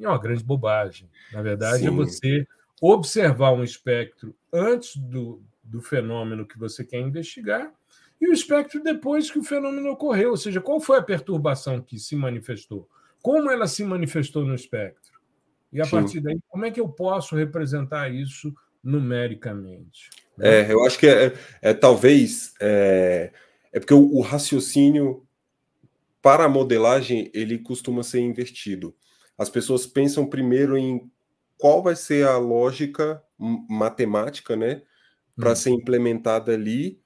[0.00, 1.08] É uma grande bobagem.
[1.32, 1.88] Na verdade, é Sim.
[1.88, 2.46] é você
[2.80, 7.72] observar um espectro antes do, do fenômeno que você quer investigar
[8.20, 11.98] e o espectro depois que o fenômeno ocorreu, ou seja, qual foi a perturbação que
[11.98, 12.88] se manifestou?
[13.22, 15.18] Como ela se manifestou no espectro?
[15.72, 15.90] E a Sim.
[15.90, 20.10] partir daí, como é que eu posso representar isso numericamente?
[20.40, 23.32] É, eu acho que é, é talvez é,
[23.72, 25.26] é porque o, o raciocínio
[26.22, 28.94] para a modelagem ele costuma ser invertido
[29.38, 31.10] as pessoas pensam primeiro em
[31.56, 34.82] qual vai ser a lógica matemática, né,
[35.36, 35.56] para hum.
[35.56, 37.00] ser implementada ali,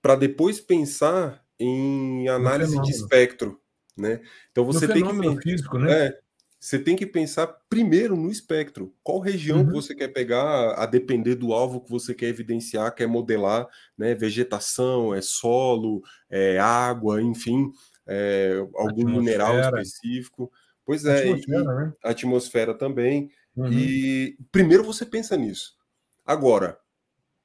[0.00, 3.60] para depois pensar em análise de espectro,
[3.96, 4.20] né?
[4.50, 6.06] Então você tem que físico, né?
[6.06, 6.18] É,
[6.58, 8.94] você tem que pensar primeiro no espectro.
[9.02, 9.70] Qual região uhum.
[9.70, 14.14] você quer pegar, a depender do alvo que você quer evidenciar, quer modelar, né?
[14.14, 17.70] Vegetação, é solo, é água, enfim,
[18.06, 20.50] é, algum mineral específico.
[20.84, 21.92] Pois é, atmosfera, e, né?
[22.02, 23.30] atmosfera também.
[23.56, 23.72] Uhum.
[23.72, 25.74] E primeiro você pensa nisso.
[26.24, 26.78] Agora,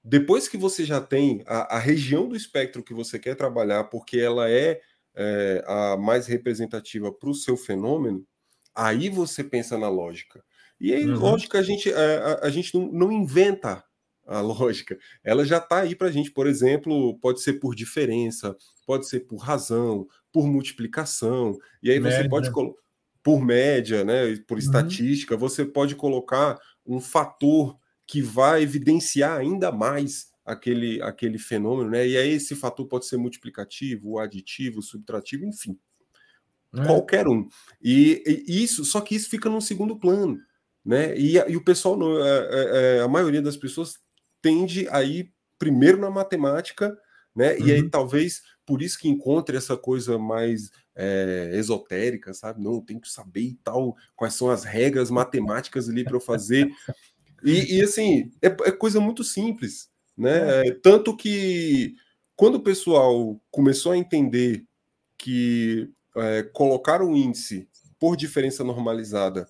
[0.04, 4.18] depois que você já tem a, a, região do espectro que você quer trabalhar, porque
[4.18, 4.82] ela é,
[5.16, 8.26] é a mais representativa para o seu fenômeno,
[8.74, 10.44] aí você pensa na lógica.
[10.80, 11.20] E aí, uhum.
[11.20, 13.84] lógica, a gente, a, a, a gente não, não, inventa
[14.26, 14.98] a lógica.
[15.24, 16.32] Ela já está aí para a gente.
[16.32, 21.58] Por exemplo, pode ser por diferença, pode ser por razão, por multiplicação.
[21.84, 22.24] E aí Média.
[22.24, 22.80] você pode colocar
[23.24, 24.60] por média, né, por uhum.
[24.60, 27.78] estatística, você pode colocar um fator
[28.08, 32.08] que vai evidenciar ainda mais aquele, aquele fenômeno, né?
[32.08, 35.78] E aí esse fator pode ser multiplicativo, aditivo, subtrativo, enfim.
[36.76, 36.86] É.
[36.86, 37.48] Qualquer um.
[37.82, 40.40] E, e, isso, só que isso fica no segundo plano,
[40.84, 41.16] né?
[41.18, 44.00] E, e o pessoal, é, é, é, a maioria das pessoas
[44.42, 46.98] tende a ir primeiro na matemática,
[47.36, 47.54] né?
[47.54, 47.68] Uhum.
[47.68, 47.90] E aí uhum.
[47.90, 52.62] talvez por isso que encontre essa coisa mais é, esotérica, sabe?
[52.62, 56.72] Não, tem que saber e tal, quais são as regras matemáticas ali para eu fazer.
[57.44, 60.68] E, e assim, é, é, coisa muito simples, né?
[60.68, 60.72] É.
[60.84, 61.96] Tanto que
[62.36, 64.64] quando o pessoal começou a entender
[65.18, 69.48] que é, colocar o índice por diferença normalizada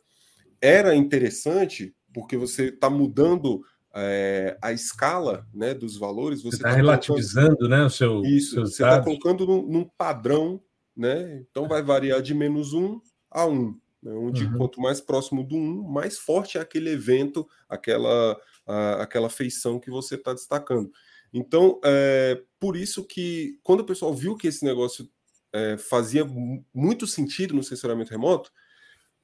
[0.61, 6.43] era interessante, porque você está mudando é, a escala né, dos valores.
[6.43, 8.21] Você está tá relativizando colocando, né, o seu.
[8.23, 10.61] Isso, você está colocando num, num padrão
[10.99, 11.41] né?
[11.49, 12.99] Então vai variar de menos 1
[13.31, 13.79] a 1.
[14.03, 14.11] Né?
[14.11, 14.57] Onde uhum.
[14.57, 19.89] quanto mais próximo do 1, mais forte é aquele evento, aquela, a, aquela feição que
[19.89, 20.91] você está destacando.
[21.33, 25.09] Então, é por isso que quando o pessoal viu que esse negócio
[25.53, 26.25] é, fazia
[26.73, 28.51] muito sentido no sensoramento remoto,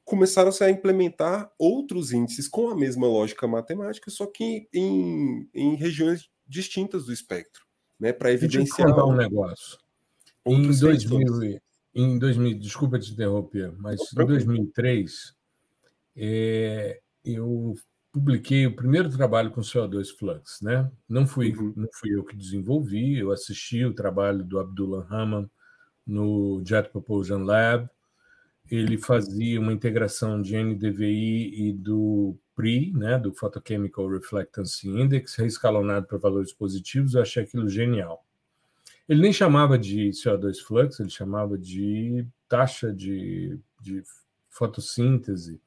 [0.05, 5.75] começaram -se a implementar outros índices com a mesma lógica matemática, só que em, em
[5.75, 7.65] regiões distintas do espectro,
[7.99, 9.77] né, para evidenciar um negócio.
[10.45, 11.59] Em 2000,
[11.95, 15.35] em 2000, desculpa te interromper, mas em 2003
[16.15, 17.73] é, eu
[18.11, 20.89] publiquei o primeiro trabalho com CO2 Flux, né?
[21.09, 21.73] Não fui, uhum.
[21.75, 25.49] não fui eu que desenvolvi, eu assisti o trabalho do Abdullah Rahman
[26.05, 27.89] no Jet Propulsion Lab
[28.69, 36.07] ele fazia uma integração de NDVI e do PRI, né, do Photochemical Reflectance Index, reescalonado
[36.07, 38.25] para valores positivos, eu achei aquilo genial.
[39.07, 44.01] Ele nem chamava de CO2 flux, ele chamava de taxa de, de
[44.49, 45.61] fotossíntese.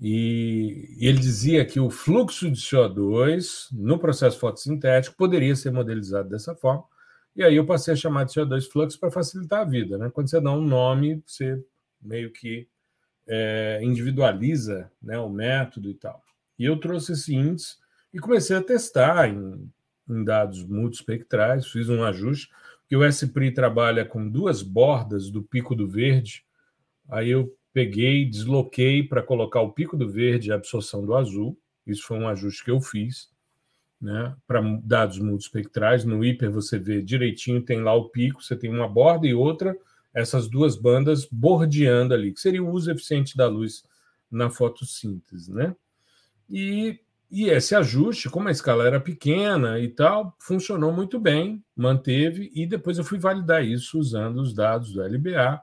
[0.00, 6.28] E, e ele dizia que o fluxo de CO2 no processo fotossintético poderia ser modelizado
[6.28, 6.84] dessa forma.
[7.34, 9.98] E aí eu passei a chamar de CO2 fluxo para facilitar a vida.
[9.98, 10.10] Né?
[10.10, 11.62] Quando você dá um nome, você
[12.00, 12.68] meio que
[13.26, 16.22] é, individualiza né, o método e tal.
[16.58, 17.76] E eu trouxe esse índice
[18.12, 19.70] e comecei a testar em,
[20.08, 22.50] em dados multispectrais, fiz um ajuste,
[22.88, 26.44] que o SPRI trabalha com duas bordas do pico do verde,
[27.08, 31.56] aí eu peguei, desloquei para colocar o pico do verde e a absorção do azul,
[31.86, 33.30] isso foi um ajuste que eu fiz,
[34.00, 38.70] né, para dados multispectrais, no hiper você vê direitinho, tem lá o pico, você tem
[38.70, 39.76] uma borda e outra,
[40.14, 43.84] essas duas bandas bordeando ali, que seria o uso eficiente da luz
[44.30, 45.74] na fotossíntese, né?
[46.48, 52.50] E, e esse ajuste, como a escala era pequena e tal, funcionou muito bem, manteve,
[52.54, 55.60] e depois eu fui validar isso usando os dados do LBA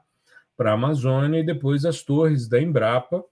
[0.56, 3.22] para a Amazônia e depois as torres da Embrapa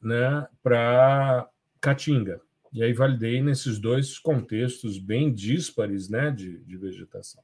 [0.00, 1.48] né, para
[1.80, 2.40] Caatinga.
[2.72, 7.42] E aí validei nesses dois contextos bem díspares né, de, de vegetação.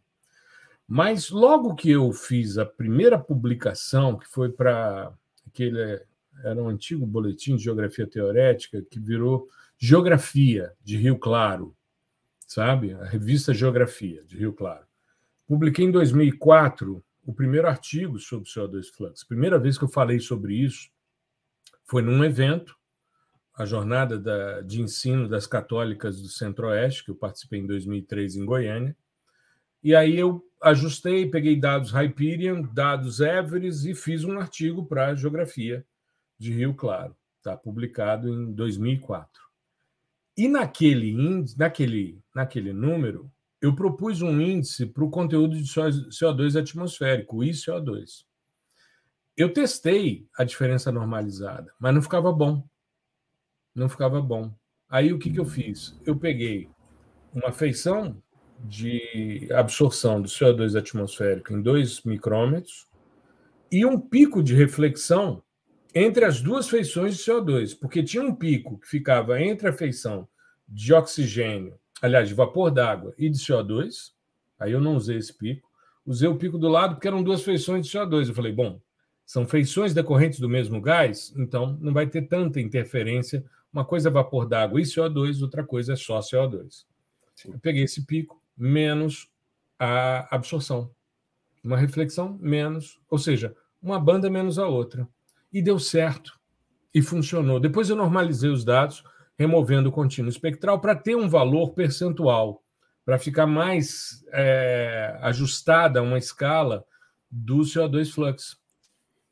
[0.87, 5.13] Mas logo que eu fiz a primeira publicação, que foi para
[5.47, 6.03] aquele
[6.43, 11.77] era um antigo boletim de geografia teorética que virou Geografia de Rio Claro,
[12.47, 12.93] sabe?
[12.95, 14.85] A revista Geografia de Rio Claro.
[15.47, 19.25] Publiquei em 2004 o primeiro artigo sobre CO2 flux.
[19.25, 20.91] Primeira vez que eu falei sobre isso
[21.85, 22.77] foi num evento,
[23.55, 28.45] a jornada da, de ensino das católicas do Centro-Oeste, que eu participei em 2003 em
[28.45, 28.97] Goiânia.
[29.85, 35.15] E aí eu ajustei, peguei dados Hyperion, dados Everest e fiz um artigo para a
[35.15, 35.87] geografia
[36.39, 37.15] de Rio Claro.
[37.37, 39.43] Está publicado em 2004.
[40.39, 46.59] E naquele índice, naquele, naquele número, eu propus um índice para o conteúdo de CO2
[46.59, 48.25] atmosférico, o ICO2.
[49.37, 52.67] Eu testei a diferença normalizada, mas não ficava bom.
[53.75, 54.51] Não ficava bom.
[54.89, 56.01] Aí o que, que eu fiz?
[56.07, 56.71] Eu peguei
[57.35, 58.23] uma feição
[58.61, 62.87] de absorção do CO2 atmosférico em 2 micrômetros
[63.71, 65.43] e um pico de reflexão
[65.95, 70.29] entre as duas feições de CO2, porque tinha um pico que ficava entre a feição
[70.69, 74.13] de oxigênio, aliás, de vapor d'água e de CO2.
[74.59, 75.69] Aí eu não usei esse pico.
[76.07, 78.29] Usei o pico do lado porque eram duas feições de CO2.
[78.29, 78.81] Eu falei, bom,
[79.25, 83.45] são feições decorrentes do mesmo gás, então não vai ter tanta interferência.
[83.73, 86.85] Uma coisa é vapor d'água e CO2, outra coisa é só CO2.
[87.35, 87.53] Sim.
[87.53, 89.29] Eu peguei esse pico menos
[89.79, 90.91] a absorção.
[91.63, 95.09] Uma reflexão menos, ou seja, uma banda menos a outra
[95.53, 96.39] e deu certo
[96.95, 97.61] e funcionou.
[97.61, 99.05] Depois eu normalizei os dados,
[99.37, 102.63] removendo o contínuo espectral para ter um valor percentual,
[103.05, 106.85] para ficar mais é, ajustada a uma escala
[107.31, 108.57] do CO2 flux.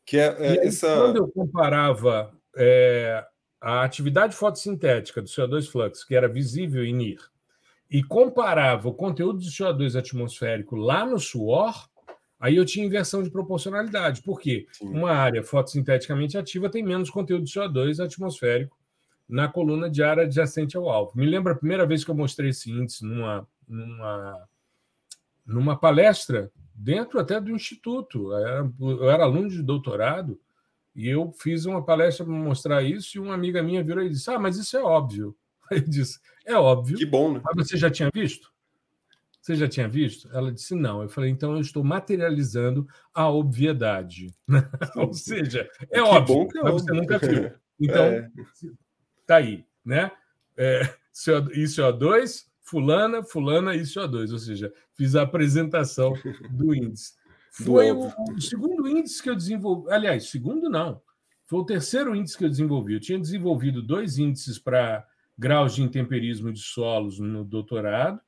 [0.05, 0.95] Que é, é aí, essa...
[0.97, 3.25] Quando eu comparava é,
[3.61, 7.32] a atividade fotossintética do CO2 flux, que era visível em NIR,
[7.93, 11.89] e comparava o conteúdo de CO2 atmosférico lá no suor,
[12.43, 14.89] Aí eu tinha inversão de proporcionalidade, porque Sim.
[14.89, 18.77] uma área fotossinteticamente ativa tem menos conteúdo de CO2 atmosférico
[19.29, 21.13] na coluna de ar adjacente ao alvo.
[21.15, 24.49] Me lembra a primeira vez que eu mostrei esse índice numa, numa,
[25.47, 28.33] numa palestra dentro até do instituto.
[28.33, 30.41] Eu era, eu era aluno de doutorado
[30.97, 34.29] e eu fiz uma palestra para mostrar isso e uma amiga minha virou e disse:
[34.29, 35.37] Ah, mas isso é óbvio.
[35.75, 36.97] Aí eu disse: É óbvio.
[36.97, 37.41] Que bom, né?
[37.43, 38.53] Mas você já tinha visto?
[39.43, 40.29] Você já tinha visto?
[40.33, 41.03] Ela disse não.
[41.03, 44.33] Eu falei, então eu estou materializando a obviedade.
[44.95, 47.51] Ou seja, é que óbvio, é mas você nunca viu.
[47.81, 48.31] Então, é.
[49.27, 50.13] tá aí, né?
[50.57, 54.31] É, ICO2, fulana, fulana, ICO2.
[54.31, 56.13] Ou seja, fiz a apresentação
[56.49, 57.15] do índice.
[57.51, 59.91] Foi o, o, segundo índice que eu desenvolvi.
[59.91, 61.03] Aliás, segundo não.
[61.47, 62.95] Foi o terceiro índice que eu desenvolvi.
[62.95, 65.05] Eu tinha desenvolvido dois índices para
[65.43, 68.21] graus de intemperismo de solos no doutorado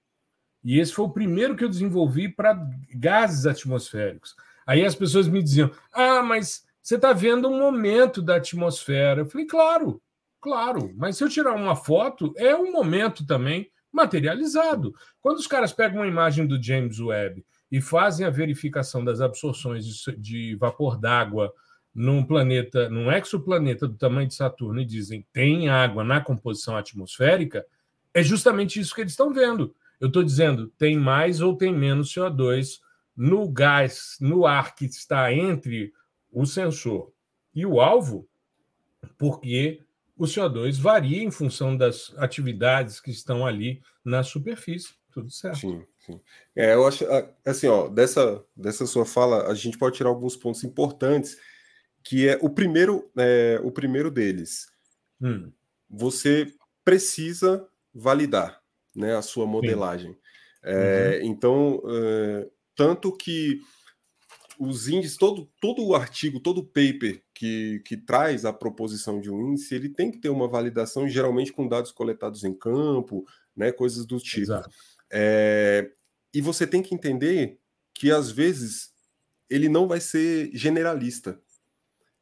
[0.64, 2.58] e esse foi o primeiro que eu desenvolvi para
[2.94, 4.34] gases atmosféricos.
[4.66, 9.20] Aí as pessoas me diziam: ah, mas você está vendo um momento da atmosfera.
[9.20, 10.00] Eu falei: claro,
[10.40, 14.94] claro, mas se eu tirar uma foto, é um momento também materializado.
[15.20, 19.84] Quando os caras pegam uma imagem do James Webb e fazem a verificação das absorções
[20.18, 21.52] de vapor d'água
[21.94, 27.64] num planeta, num exoplaneta do tamanho de Saturno e dizem tem água na composição atmosférica,
[28.12, 29.74] é justamente isso que eles estão vendo.
[30.00, 32.80] Eu estou dizendo, tem mais ou tem menos CO2
[33.16, 35.92] no gás, no ar que está entre
[36.32, 37.12] o sensor
[37.54, 38.28] E o alvo,
[39.16, 39.80] porque
[40.16, 44.94] o CO2 varia em função das atividades que estão ali na superfície.
[45.12, 45.58] Tudo certo.
[45.58, 46.20] Sim, sim.
[46.56, 47.04] É, eu acho
[47.44, 51.38] assim, ó, dessa, dessa sua fala, a gente pode tirar alguns pontos importantes,
[52.04, 54.66] que é o primeiro, é, o primeiro deles.
[55.20, 55.50] Hum.
[55.88, 56.52] Você
[56.84, 58.60] precisa validar
[58.94, 60.16] né, a sua modelagem.
[60.62, 61.30] É, uhum.
[61.30, 63.60] Então, é, tanto que
[64.58, 69.30] os índices, todo, todo o artigo, todo o paper que, que traz a proposição de
[69.30, 73.26] um índice, ele tem que ter uma validação, geralmente com dados coletados em campo,
[73.56, 74.52] né, coisas do tipo.
[75.10, 75.90] É,
[76.32, 77.58] e você tem que entender
[77.94, 78.92] que, às vezes,
[79.48, 81.40] ele não vai ser generalista.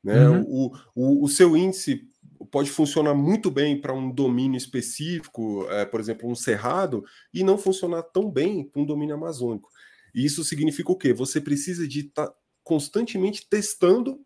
[0.02, 0.28] Né?
[0.28, 0.44] Uhum.
[0.48, 2.08] O, o, o seu índice
[2.50, 7.56] pode funcionar muito bem para um domínio específico, é, por exemplo, um cerrado, e não
[7.56, 9.68] funcionar tão bem para um domínio amazônico.
[10.14, 11.12] E isso significa o quê?
[11.12, 14.20] Você precisa de estar tá constantemente testando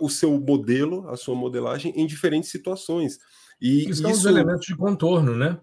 [0.00, 3.18] o seu modelo, a sua modelagem em diferentes situações.
[3.60, 4.20] E são isso...
[4.20, 5.58] os elementos de contorno, né?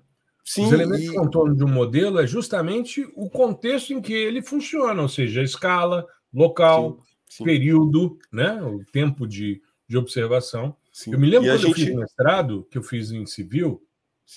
[0.45, 1.09] Sim, os elementos e...
[1.09, 5.41] de contorno de um modelo é justamente o contexto em que ele funciona, ou seja,
[5.41, 7.43] a escala, local, sim, sim.
[7.43, 8.61] período, né?
[8.61, 10.75] o tempo de, de observação.
[11.07, 11.81] Eu me lembro e quando gente...
[11.81, 13.83] eu fiz mestrado, que eu fiz em civil,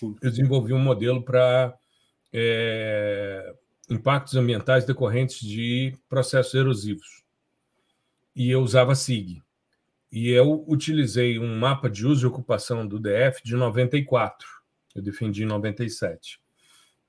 [0.03, 1.75] eu desenvolvi um modelo para
[2.33, 3.55] é,
[3.91, 7.23] impactos ambientais decorrentes de processos erosivos.
[8.35, 9.43] E eu usava SIG.
[10.11, 14.47] E eu utilizei um mapa de uso e ocupação do DF de 94.
[14.95, 16.41] Eu defendi em 97.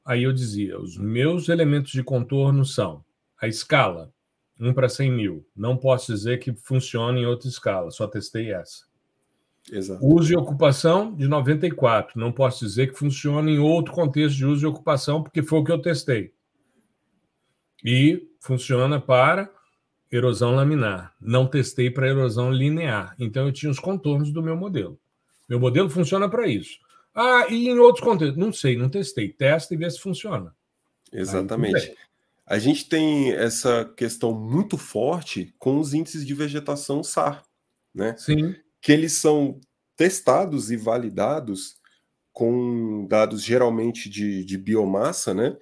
[0.06, 3.04] Aí eu dizia: os meus elementos de contorno são
[3.40, 4.12] a escala,
[4.60, 5.46] 1 para 100 mil.
[5.56, 8.86] Não posso dizer que funciona em outra escala, só testei essa.
[9.72, 10.06] Exato.
[10.06, 12.20] Uso e ocupação de 94.
[12.20, 15.64] Não posso dizer que funciona em outro contexto de uso e ocupação, porque foi o
[15.64, 16.34] que eu testei
[17.84, 19.50] e funciona para
[20.12, 21.14] erosão laminar.
[21.20, 23.16] Não testei para erosão linear.
[23.20, 25.00] Então eu tinha os contornos do meu modelo.
[25.48, 26.80] Meu modelo funciona para isso.
[27.14, 28.38] Ah, e em outros contextos?
[28.38, 29.30] Não sei, não testei.
[29.30, 30.56] Testa e vê se funciona.
[31.12, 31.96] Exatamente.
[32.48, 37.44] A gente tem essa questão muito forte com os índices de vegetação SAR,
[37.94, 38.16] né?
[38.18, 38.56] Sim.
[38.82, 39.60] Que eles são
[39.96, 41.76] testados e validados
[42.32, 45.58] com dados geralmente de, de biomassa, né?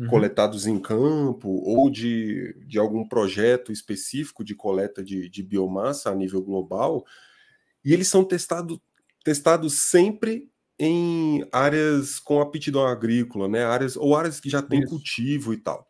[0.00, 0.06] uhum.
[0.08, 6.14] coletados em campo ou de, de algum projeto específico de coleta de, de biomassa a
[6.14, 7.04] nível global,
[7.84, 8.80] e eles são testado,
[9.22, 13.64] testados sempre em áreas com aptidão agrícola, né?
[13.64, 15.86] Áreas ou áreas que já têm cultivo e tal.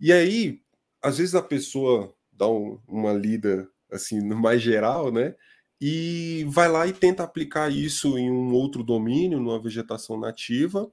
[0.00, 0.60] E aí,
[1.02, 5.34] às vezes a pessoa dá um, uma lida assim no mais geral, né?
[5.80, 10.90] E vai lá e tenta aplicar isso em um outro domínio, numa vegetação nativa,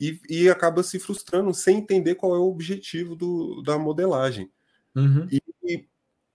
[0.00, 4.50] e, e acaba se frustrando sem entender qual é o objetivo do, da modelagem.
[4.94, 5.28] Uhum.
[5.30, 5.84] E, e,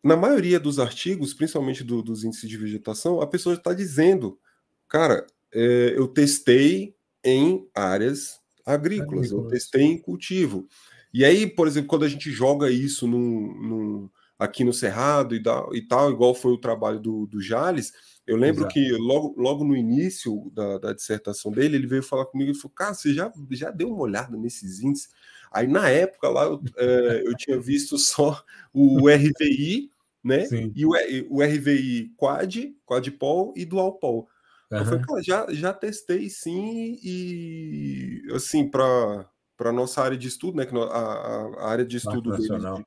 [0.04, 4.39] na maioria dos artigos, principalmente do, dos índices de vegetação, a pessoa está dizendo,
[4.88, 10.68] cara, é, eu testei em áreas agrícolas, agrícolas, eu testei em cultivo.
[11.16, 15.39] E aí, por exemplo, quando a gente joga isso num, num, aqui no Cerrado e,
[15.41, 17.93] da, e tal, igual foi o trabalho do, do Jales,
[18.28, 18.74] eu lembro Exato.
[18.74, 22.74] que logo, logo no início da, da, dissertação dele, ele veio falar comigo e falou:
[22.76, 25.07] Cara, você já, já deu uma olhada nesses índices?
[25.49, 28.43] Aí na época lá eu, é, eu tinha visto só
[28.74, 29.89] o RVI,
[30.22, 30.43] né?
[30.47, 30.74] Sim.
[30.76, 30.89] E o,
[31.30, 34.28] o RVI Quad, Quadpol e Dualpol.
[34.70, 34.80] Uhum.
[34.80, 40.58] Eu falei, cara, já, já testei sim, e assim, para para nossa área de estudo,
[40.58, 40.66] né?
[40.66, 42.86] Que a, a área de estudo dele,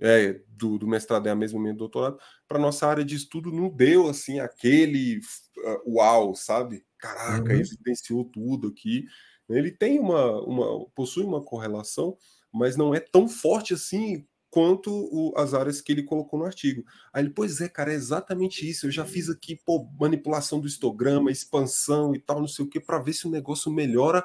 [0.00, 3.68] é, do, do, mestrado é a mesma minha doutorado, para nossa área de estudo não
[3.68, 6.84] deu assim aquele uh, uau, sabe?
[6.98, 7.60] Caraca, uhum.
[7.60, 9.06] evidenciou tudo aqui.
[9.48, 12.16] Ele tem uma, uma possui uma correlação,
[12.52, 16.84] mas não é tão forte assim quanto o, as áreas que ele colocou no artigo.
[17.12, 18.86] Aí ele, pois é, cara, é exatamente isso.
[18.86, 22.78] Eu já fiz aqui pô, manipulação do histograma, expansão e tal, não sei o que,
[22.78, 24.24] para ver se o negócio melhora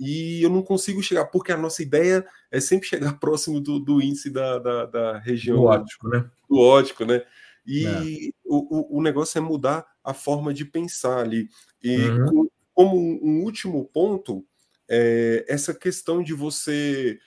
[0.00, 4.00] e eu não consigo chegar, porque a nossa ideia é sempre chegar próximo do, do
[4.00, 6.30] índice da, da, da, região do ótico, né?
[6.48, 7.22] Do ótico, né?
[7.66, 8.30] E é.
[8.46, 11.50] o, o, negócio é mudar a forma de pensar ali.
[11.82, 12.48] E uhum.
[12.72, 14.42] como um último ponto,
[14.88, 17.18] é essa questão de você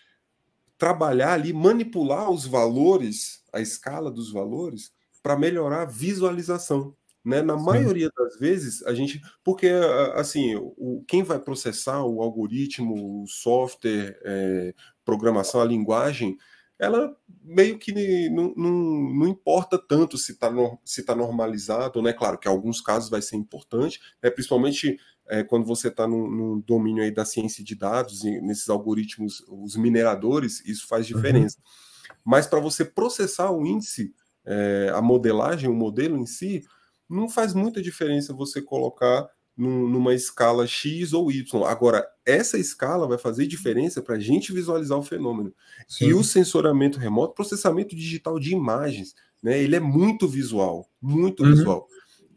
[0.75, 6.95] trabalhar ali, manipular os valores, a escala dos valores, para melhorar a visualização.
[7.23, 7.41] Né?
[7.41, 7.65] Na Sim.
[7.65, 9.21] maioria das vezes, a gente.
[9.43, 9.69] Porque,
[10.15, 14.73] assim, o, quem vai processar o algoritmo, o software, é,
[15.05, 16.37] programação, a linguagem,
[16.77, 20.51] ela meio que não, não, não importa tanto se está
[20.83, 22.11] se tá normalizado, né?
[22.11, 24.29] Claro que em alguns casos vai ser importante, né?
[24.29, 24.97] principalmente
[25.27, 29.75] é, quando você está no, domínio aí da ciência de dados, e nesses algoritmos, os
[29.75, 31.15] mineradores, isso faz uhum.
[31.15, 31.57] diferença.
[31.57, 32.15] Uhum.
[32.25, 34.13] Mas para você processar o índice,
[34.45, 36.65] é, a modelagem, o modelo em si,
[37.13, 41.63] não faz muita diferença você colocar numa escala X ou Y.
[41.65, 45.53] Agora, essa escala vai fazer diferença para a gente visualizar o fenômeno.
[45.87, 46.07] Sim.
[46.07, 51.49] E o sensoramento remoto, processamento digital de imagens, né, ele é muito visual, muito uhum.
[51.51, 51.87] visual.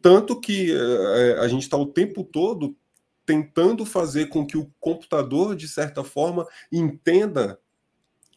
[0.02, 2.76] Tanto que uh, a gente está o tempo todo
[3.24, 7.58] tentando fazer com que o computador, de certa forma, entenda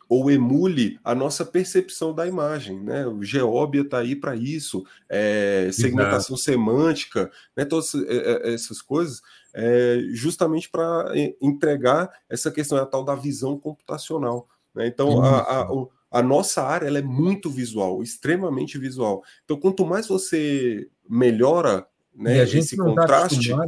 [0.10, 2.84] ou emule a nossa percepção da imagem.
[2.84, 3.06] Né?
[3.06, 6.38] O Geóbia está aí para isso, é, segmentação Exato.
[6.38, 7.64] semântica, né?
[7.64, 8.00] todas é,
[8.50, 9.22] é, essas coisas,
[9.54, 14.48] é, justamente para entregar essa questão a tal da visão computacional.
[14.74, 14.88] Né?
[14.88, 15.68] Então, a, a,
[16.10, 19.24] a, nossa área ela é muito visual, extremamente visual.
[19.46, 21.86] Então, quanto mais você melhora
[22.16, 23.50] né, esse tá contraste.
[23.52, 23.64] Tá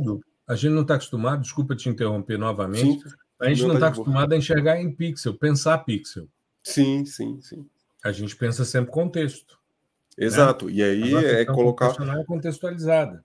[0.47, 3.15] a gente não está acostumado, desculpa te interromper novamente, Sim.
[3.41, 6.27] A gente não está acostumado a enxergar em pixel, pensar pixel.
[6.63, 7.65] Sim, sim, sim.
[8.03, 9.57] A gente pensa sempre contexto.
[10.17, 10.25] Né?
[10.25, 10.65] Exato.
[10.65, 10.73] Né?
[10.73, 11.91] E aí é colocar.
[11.91, 13.23] É contextualizada.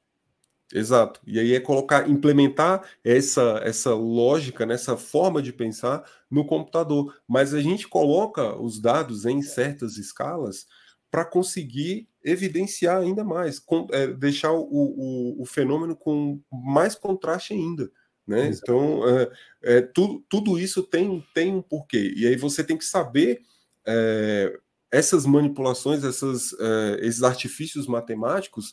[0.72, 1.20] Exato.
[1.26, 7.14] E aí é colocar, implementar essa, essa lógica, nessa né, forma de pensar no computador.
[7.28, 10.66] Mas a gente coloca os dados em certas escalas
[11.10, 17.54] para conseguir evidenciar ainda mais, com, é, deixar o, o, o, fenômeno com mais contraste
[17.54, 17.88] ainda.
[18.26, 18.48] Né?
[18.48, 19.30] Então, é,
[19.62, 22.12] é, tu, tudo isso tem, tem um porquê.
[22.16, 23.40] E aí você tem que saber
[23.86, 24.58] é,
[24.90, 28.72] essas manipulações, essas, é, esses artifícios matemáticos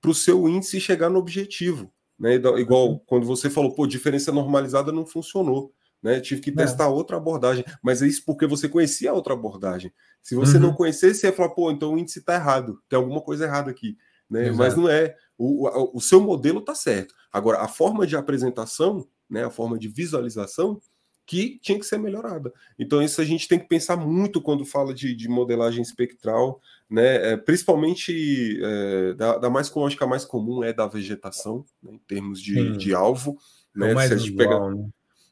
[0.00, 1.90] para o seu índice chegar no objetivo.
[2.18, 2.34] Né?
[2.34, 3.00] Igual uhum.
[3.06, 5.72] quando você falou, pô, diferença normalizada não funcionou.
[6.02, 6.20] Né?
[6.20, 6.54] Tive que é.
[6.54, 7.64] testar outra abordagem.
[7.82, 9.92] Mas é isso porque você conhecia a outra abordagem.
[10.22, 10.64] Se você uhum.
[10.64, 13.70] não conhecesse, você ia falar, pô, então o índice está errado, tem alguma coisa errada
[13.70, 13.96] aqui.
[14.28, 14.50] Né?
[14.50, 15.14] Mas não é.
[15.38, 17.14] O, o, o seu modelo está certo.
[17.32, 20.80] Agora, a forma de apresentação, né, a forma de visualização,
[21.26, 22.52] que tinha que ser melhorada.
[22.78, 27.32] Então, isso a gente tem que pensar muito quando fala de, de modelagem espectral, né?
[27.32, 31.98] É, principalmente é, da, da, mais lógica é mais comum é da vegetação, né, em
[31.98, 33.36] termos de, de alvo.
[33.76, 34.06] É né?
[34.06, 34.88] se a gente pegar, né?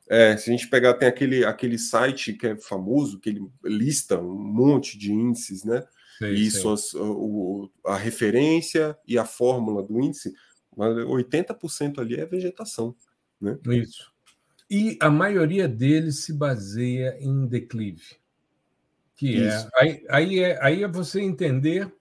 [0.09, 4.19] é, se a gente pegar, tem aquele, aquele site que é famoso, que ele lista
[4.19, 5.85] um monte de índices, né?
[6.19, 6.61] Sim, e sim.
[6.61, 10.33] Suas, o, a referência e a fórmula do índice,
[10.77, 12.95] 80% ali é vegetação.
[13.41, 13.59] Né?
[13.67, 14.13] Isso.
[14.71, 18.17] E a maioria deles se baseia em declive.
[19.17, 21.93] Que é, aí, aí, é, aí é você entender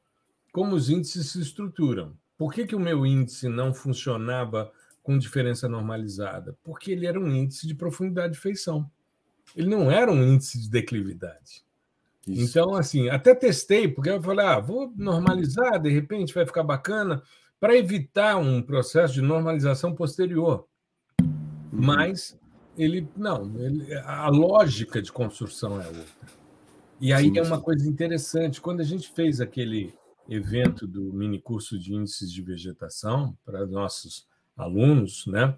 [0.51, 2.17] como os índices se estruturam.
[2.37, 4.71] Por que, que o meu índice não funcionava
[5.03, 6.57] com diferença normalizada?
[6.63, 8.89] Porque ele era um índice de profundidade de feição.
[9.55, 11.63] Ele não era um índice de declividade.
[12.27, 12.57] Isso.
[12.59, 17.21] Então, assim, até testei, porque eu falei, ah, vou normalizar, de repente vai ficar bacana,
[17.59, 20.65] para evitar um processo de normalização posterior.
[21.21, 21.29] Uhum.
[21.71, 22.37] Mas
[22.77, 26.03] ele, não, ele, a lógica de construção é outra.
[26.99, 27.63] E aí sim, é uma sim.
[27.63, 29.93] coisa interessante, quando a gente fez aquele
[30.29, 35.55] evento do mini curso de índices de vegetação para nossos alunos, né?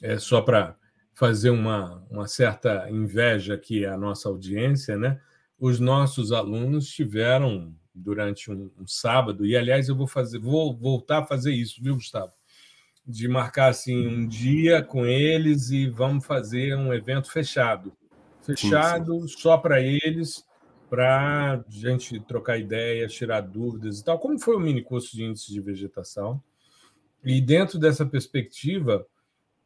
[0.00, 0.76] É só para
[1.12, 5.20] fazer uma, uma certa inveja aqui à nossa audiência, né?
[5.58, 11.20] Os nossos alunos tiveram durante um, um, sábado, e aliás eu vou fazer, vou voltar
[11.20, 12.32] a fazer isso, viu, Gustavo?
[13.06, 17.96] De marcar assim um dia com eles e vamos fazer um evento fechado.
[18.42, 19.38] Fechado sim, sim.
[19.38, 20.44] só para eles,
[20.90, 24.18] para gente trocar ideias, tirar dúvidas e tal.
[24.18, 26.42] Como foi o mini curso de índice de vegetação?
[27.24, 29.06] E dentro dessa perspectiva,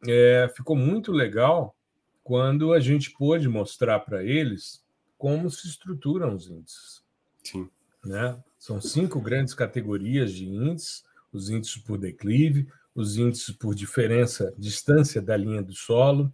[0.06, 1.74] é, ficou muito legal
[2.22, 4.84] quando a gente pôde mostrar para eles
[5.20, 7.02] como se estruturam os índices.
[7.44, 7.68] Sim.
[8.02, 8.42] Né?
[8.58, 15.20] São cinco grandes categorias de índices: os índices por declive, os índices por diferença, distância
[15.20, 16.32] da linha do solo,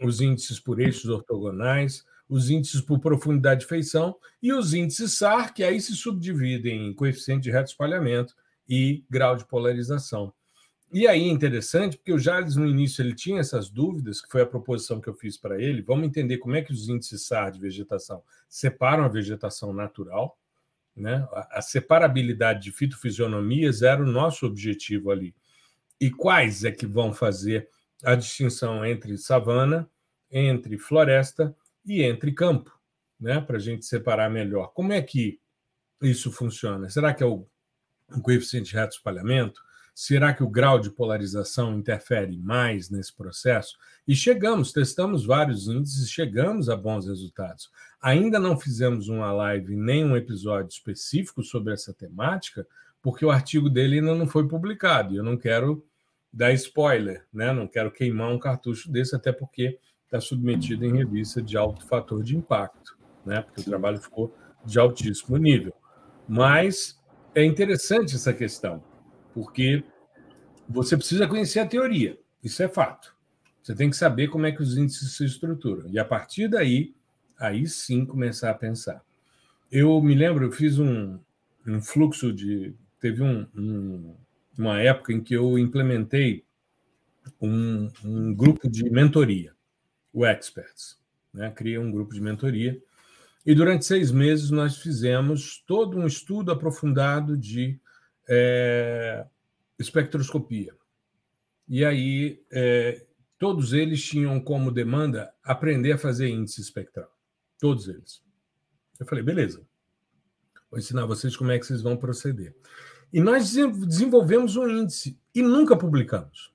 [0.00, 5.52] os índices por eixos ortogonais, os índices por profundidade de feição e os índices SAR,
[5.52, 8.36] que aí se subdividem em coeficiente de reto espalhamento
[8.68, 10.32] e grau de polarização.
[10.92, 14.42] E aí é interessante, porque o Jales, no início, ele tinha essas dúvidas, que foi
[14.42, 15.82] a proposição que eu fiz para ele.
[15.82, 20.36] Vamos entender como é que os índices SAR de vegetação separam a vegetação natural.
[20.96, 21.26] Né?
[21.32, 25.32] A, separabilidade de fitofisionomias era o nosso objetivo ali.
[26.00, 27.68] E quais é que vão fazer
[28.02, 29.88] a distinção entre savana,
[30.28, 31.54] entre floresta
[31.86, 32.76] e entre campo,
[33.18, 33.40] né?
[33.40, 34.72] para a gente separar melhor.
[34.74, 35.38] Como é que
[36.02, 36.88] isso funciona?
[36.88, 37.46] Será que é o,
[38.08, 39.62] o coeficiente de reto espalhamento?
[39.94, 43.76] Será que o grau de polarização interfere mais nesse processo?
[44.06, 47.70] E chegamos, testamos vários índices, chegamos a bons resultados.
[48.00, 52.66] Ainda não fizemos uma live nem um episódio específico sobre essa temática,
[53.02, 55.12] porque o artigo dele ainda não foi publicado.
[55.12, 55.84] E eu não quero
[56.32, 57.52] dar spoiler, né?
[57.52, 62.22] não quero queimar um cartucho desse, até porque está submetido em revista de alto fator
[62.22, 63.42] de impacto, né?
[63.42, 64.34] porque o trabalho ficou
[64.64, 65.74] de altíssimo nível.
[66.28, 67.00] Mas
[67.34, 68.82] é interessante essa questão
[69.32, 69.84] porque
[70.68, 73.14] você precisa conhecer a teoria, isso é fato.
[73.62, 75.88] Você tem que saber como é que os índices se estruturam.
[75.88, 76.94] E a partir daí,
[77.38, 79.02] aí sim começar a pensar.
[79.70, 81.18] Eu me lembro, eu fiz um,
[81.66, 82.74] um fluxo de.
[82.98, 84.14] Teve um, um,
[84.58, 86.44] uma época em que eu implementei
[87.40, 89.54] um, um grupo de mentoria,
[90.12, 90.98] o Experts.
[91.32, 91.50] Né?
[91.50, 92.80] Criei um grupo de mentoria.
[93.44, 97.78] E durante seis meses nós fizemos todo um estudo aprofundado de
[98.30, 99.26] é,
[99.78, 100.72] espectroscopia.
[101.68, 103.04] E aí, é,
[103.38, 107.10] todos eles tinham como demanda aprender a fazer índice espectral.
[107.58, 108.22] Todos eles.
[108.98, 109.66] Eu falei, beleza,
[110.70, 112.54] vou ensinar vocês como é que vocês vão proceder.
[113.12, 113.52] E nós
[113.86, 116.52] desenvolvemos um índice e nunca publicamos.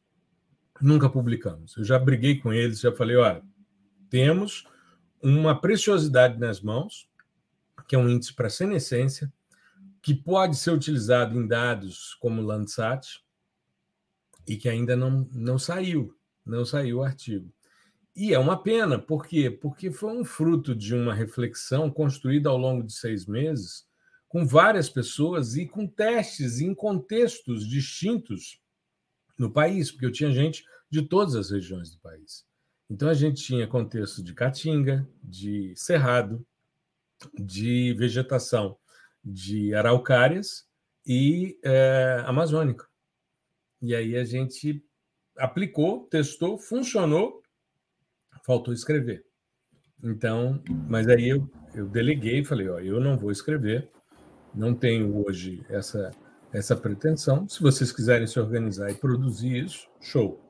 [0.79, 1.75] Nunca publicamos.
[1.75, 3.43] Eu já briguei com eles, já falei, olha,
[4.09, 4.65] temos
[5.21, 7.09] uma preciosidade nas mãos,
[7.87, 9.31] que é um índice para senescência,
[10.05, 13.19] que pode ser utilizado em dados como Landsat
[14.47, 17.51] e que ainda não, não saiu, não saiu o artigo.
[18.15, 19.49] E é uma pena, por quê?
[19.49, 23.87] Porque foi um fruto de uma reflexão construída ao longo de seis meses,
[24.29, 28.61] com várias pessoas e com testes em contextos distintos
[29.39, 32.45] no país, porque eu tinha gente de todas as regiões do país.
[32.91, 36.45] Então a gente tinha contexto de caatinga, de cerrado,
[37.33, 38.77] de vegetação
[39.25, 40.67] de araucárias
[41.05, 42.85] e é, amazônica.
[43.81, 44.83] E aí a gente
[45.37, 47.41] aplicou, testou, funcionou,
[48.45, 49.25] faltou escrever.
[50.03, 53.89] Então, mas aí eu, eu deleguei e falei, ó, eu não vou escrever,
[54.53, 56.11] não tenho hoje essa
[56.55, 57.47] essa pretensão.
[57.49, 60.41] Se vocês quiserem se organizar e produzir isso, show.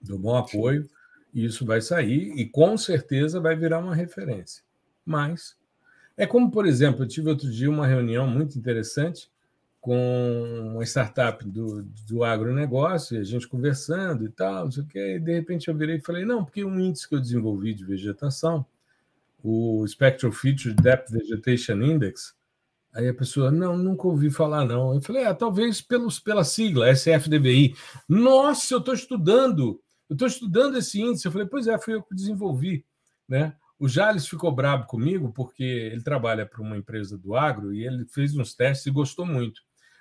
[0.00, 0.88] Dou bom apoio
[1.34, 4.62] e isso vai sair e com certeza vai virar uma referência.
[5.04, 5.56] Mas
[6.18, 9.30] é como, por exemplo, eu tive outro dia uma reunião muito interessante
[9.80, 14.86] com uma startup do, do agronegócio, e a gente conversando e tal, não sei o
[14.86, 17.72] quê, e de repente eu virei e falei, não, porque um índice que eu desenvolvi
[17.72, 18.66] de vegetação,
[19.42, 22.34] o Spectral Feature Depth Vegetation Index,
[22.92, 24.94] aí a pessoa, não, nunca ouvi falar, não.
[24.94, 27.76] Eu falei, ah, talvez pelos, pela sigla, SFDVI.
[28.08, 31.26] Nossa, eu estou estudando, eu estou estudando esse índice.
[31.26, 32.84] Eu falei, pois é, fui eu que desenvolvi.
[33.28, 33.54] Né?
[33.78, 38.04] O Jales ficou bravo comigo porque ele trabalha para uma empresa do agro e ele
[38.06, 39.60] fez uns testes e gostou muito.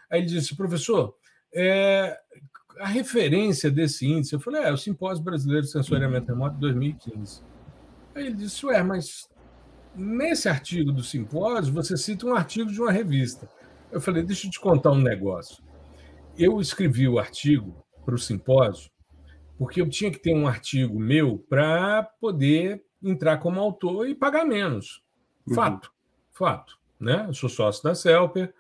[0.10, 1.16] Aí ele disse, professor,
[1.54, 2.18] é,
[2.80, 7.42] a referência desse índice, eu falei, é, o Simpósio Brasileiro de Sensoriamento Remoto 2015.
[8.16, 9.30] Aí ele disse, ué, mas
[9.96, 13.50] nesse artigo do simpósio você cita um artigo de uma revista.
[13.92, 15.64] Eu falei, deixa eu te contar um negócio.
[16.38, 18.90] Eu escrevi o artigo para o simpósio
[19.58, 24.46] porque eu tinha que ter um artigo meu para poder entrar como autor e pagar
[24.46, 25.04] menos.
[25.54, 25.92] Fato, uhum.
[26.34, 26.78] fato.
[27.00, 27.26] Né?
[27.28, 28.54] Eu sou sócio da Celper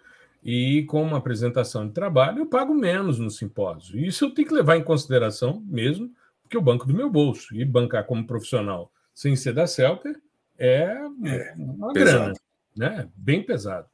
[0.43, 3.99] e com uma apresentação de trabalho eu pago menos no simpósio.
[3.99, 6.11] Isso eu tenho que levar em consideração mesmo,
[6.43, 7.55] porque o banco do meu bolso.
[7.55, 10.21] E bancar como profissional sem ser da Celper
[10.57, 12.17] é, é uma pesado.
[12.19, 12.33] grana,
[12.75, 13.09] né?
[13.15, 13.87] bem pesado.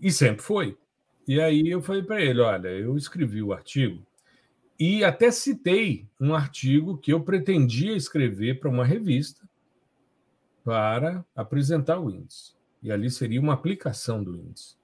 [0.00, 0.76] E sempre foi.
[1.26, 4.02] E aí eu falei para ele: olha, eu escrevi o artigo
[4.78, 9.47] e até citei um artigo que eu pretendia escrever para uma revista
[10.68, 12.52] para apresentar o índice.
[12.82, 14.76] E ali seria uma aplicação do índice.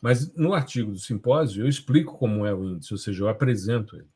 [0.00, 3.94] Mas no artigo do simpósio eu explico como é o índice, ou seja, eu apresento
[3.94, 4.08] ele.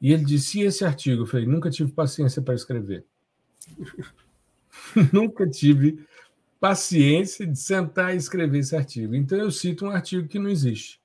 [0.00, 1.24] E ele disse: e esse artigo?
[1.24, 3.04] Eu falei: nunca tive paciência para escrever.
[5.12, 6.02] nunca tive
[6.58, 9.14] paciência de sentar e escrever esse artigo.
[9.14, 11.02] Então eu cito um artigo que não existe.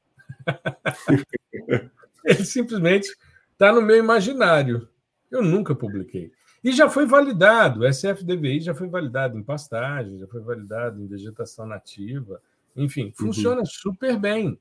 [2.24, 3.14] Ele simplesmente
[3.52, 4.88] está no meu imaginário.
[5.30, 6.32] Eu nunca publiquei.
[6.64, 11.08] E já foi validado, o SFDVI já foi validado em pastagem, já foi validado em
[11.08, 12.42] vegetação nativa,
[12.76, 13.14] enfim, uhum.
[13.28, 13.66] funciona uhum.
[13.66, 14.58] super bem,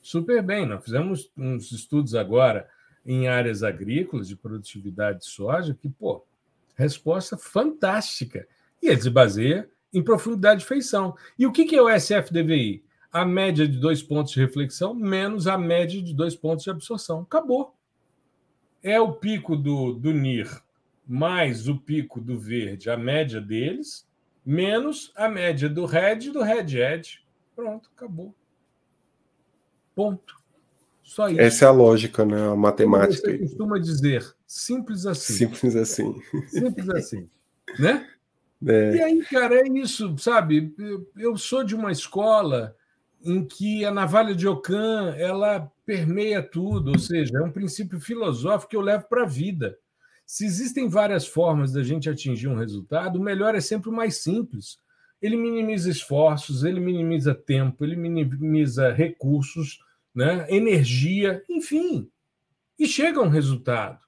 [0.00, 0.64] super bem.
[0.64, 2.68] Nós fizemos uns estudos agora
[3.04, 6.24] em áreas agrícolas de produtividade de soja, que, pô,
[6.76, 8.46] resposta fantástica.
[8.80, 11.16] E ele se baseia em profundidade de feição.
[11.36, 12.84] E o que é o SFDVI?
[13.12, 17.22] a média de dois pontos de reflexão menos a média de dois pontos de absorção.
[17.22, 17.74] Acabou.
[18.82, 20.48] É o pico do, do NIR
[21.10, 24.06] mais o pico do verde, a média deles,
[24.46, 27.18] menos a média do red e do red edge.
[27.56, 28.32] Pronto, acabou.
[29.92, 30.36] Ponto.
[31.02, 31.40] Só isso.
[31.40, 32.52] Essa é a lógica, né?
[32.52, 33.22] A matemática.
[33.22, 35.32] Como você costuma dizer, simples assim.
[35.32, 36.22] Simples assim.
[36.46, 37.28] Simples assim.
[37.76, 38.08] né?
[38.64, 38.94] É.
[38.94, 40.72] E aí, cara, é isso, sabe?
[41.16, 42.76] Eu sou de uma escola
[43.20, 48.70] em que a navalha de Ockham ela permeia tudo, ou seja, é um princípio filosófico
[48.70, 49.76] que eu levo para a vida.
[50.30, 54.18] Se existem várias formas da gente atingir um resultado, o melhor é sempre o mais
[54.18, 54.78] simples.
[55.20, 59.80] Ele minimiza esforços, ele minimiza tempo, ele minimiza recursos,
[60.14, 60.46] né?
[60.48, 62.08] energia, enfim.
[62.78, 63.98] E chega a um resultado.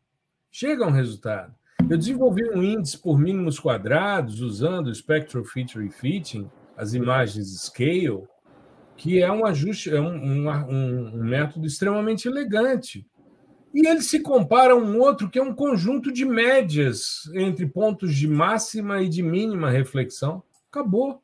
[0.49, 1.57] Chega a um resultado.
[1.91, 8.29] Eu desenvolvi um índice por mínimos quadrados usando o Spectral Feature Fitting, as imagens Scale,
[8.97, 13.05] que é um ajuste, é um, um, um método extremamente elegante.
[13.75, 18.15] E ele se compara a um outro que é um conjunto de médias entre pontos
[18.15, 20.43] de máxima e de mínima reflexão.
[20.71, 21.23] Acabou.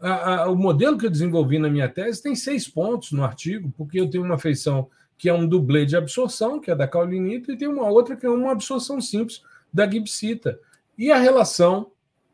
[0.00, 3.72] A, a, o modelo que eu desenvolvi na minha tese tem seis pontos no artigo,
[3.76, 7.52] porque eu tenho uma feição que é um dublê de absorção, que é da caulinita,
[7.52, 10.58] e tem uma outra que é uma absorção simples da gibsita.
[10.98, 11.92] E a relação,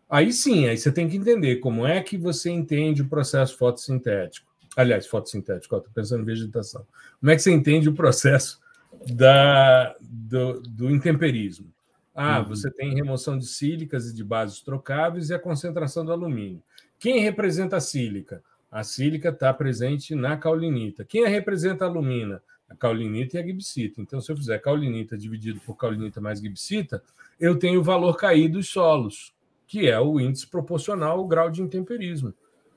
[0.08, 4.50] aí sim, aí você tem que entender como é que você entende o processo fotossintético.
[4.76, 6.84] Aliás, fotossintético, estou pensando em vegetação.
[7.20, 8.61] Como é que você entende o processo
[9.06, 11.72] da, do, do intemperismo?
[12.14, 12.44] Ah, uhum.
[12.46, 16.62] você tem remoção de sílicas e de bases trocáveis e a concentração do alumínio.
[16.98, 18.42] Quem representa a sílica?
[18.70, 21.04] A sílica está presente na caulinita.
[21.04, 22.42] Quem representa a alumina?
[22.68, 24.00] A caulinita e a gibsita.
[24.00, 27.02] Então, se eu fizer caulinita dividido por caulinita mais gibsita,
[27.40, 29.34] eu tenho o valor caído dos solos,
[29.66, 32.32] que é o índice proporcional ao grau de intemperismo.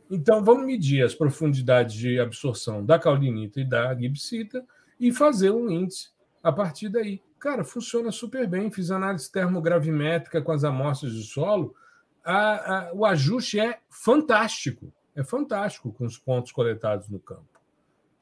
[0.10, 4.64] Então, vamos medir as profundidades de absorção da caulinita e da gibsita
[5.00, 6.10] e fazer um índice
[6.46, 7.24] a partir daí.
[7.40, 8.70] Cara, funciona super bem.
[8.70, 11.76] Fiz análise termogravimétrica com as amostras de solo.
[12.24, 14.94] A, a, o ajuste é fantástico.
[15.16, 17.48] É fantástico com os pontos coletados no campo.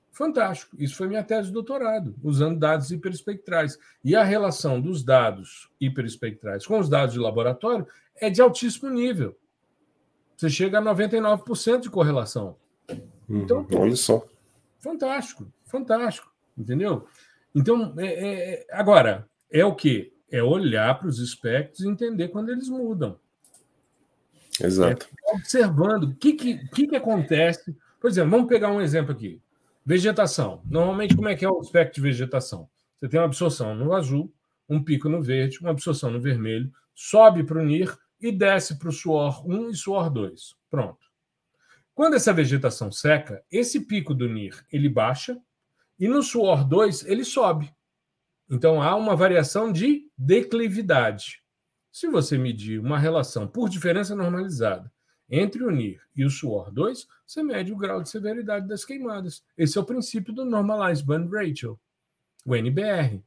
[0.10, 0.74] Fantástico.
[0.80, 3.78] Isso foi minha tese de doutorado, usando dados hiperespectrais.
[4.02, 9.38] E a relação dos dados hiperespectrais com os dados de laboratório é de altíssimo nível.
[10.38, 12.56] Você chega a 99% de correlação.
[13.28, 14.26] Então, olha só.
[14.80, 16.32] Fantástico, fantástico.
[16.58, 17.06] Entendeu?
[17.54, 20.14] Então, é, é, agora, é o quê?
[20.32, 23.20] É olhar para os espectros e entender quando eles mudam.
[24.62, 25.08] Exato.
[25.28, 27.76] É observando o que, que, que, que acontece.
[28.00, 29.42] Por exemplo, vamos pegar um exemplo aqui.
[29.86, 30.62] Vegetação.
[30.66, 32.70] Normalmente, como é que é o espectro de vegetação?
[32.98, 34.34] Você tem uma absorção no azul,
[34.68, 38.90] um pico no verde, uma absorção no vermelho, sobe para o NIR e desce para
[38.90, 40.56] o suor 1 e suor 2.
[40.70, 41.06] Pronto.
[41.94, 45.38] Quando essa vegetação seca, esse pico do NIR ele baixa
[46.00, 47.74] e no suor 2 ele sobe.
[48.50, 51.42] Então há uma variação de declividade.
[51.92, 54.92] Se você medir uma relação por diferença normalizada
[55.30, 59.44] entre o NIR e o suor 2, você mede o grau de severidade das queimadas.
[59.58, 61.80] Esse é o princípio do Normalized Burn Ratio,
[62.46, 63.24] o NBR.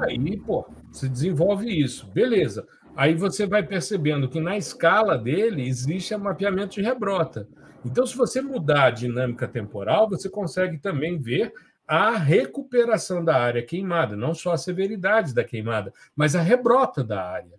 [0.00, 2.06] Aí, pô, você desenvolve isso.
[2.08, 2.66] Beleza.
[2.94, 7.48] Aí você vai percebendo que na escala dele existe mapeamento de rebrota.
[7.84, 11.52] Então, se você mudar a dinâmica temporal, você consegue também ver
[11.94, 17.22] a recuperação da área queimada, não só a severidade da queimada, mas a rebrota da
[17.22, 17.52] área.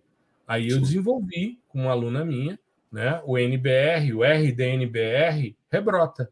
[0.47, 2.59] Aí eu desenvolvi com uma aluna minha,
[2.91, 6.31] né, o NBR, o RDNBR rebrota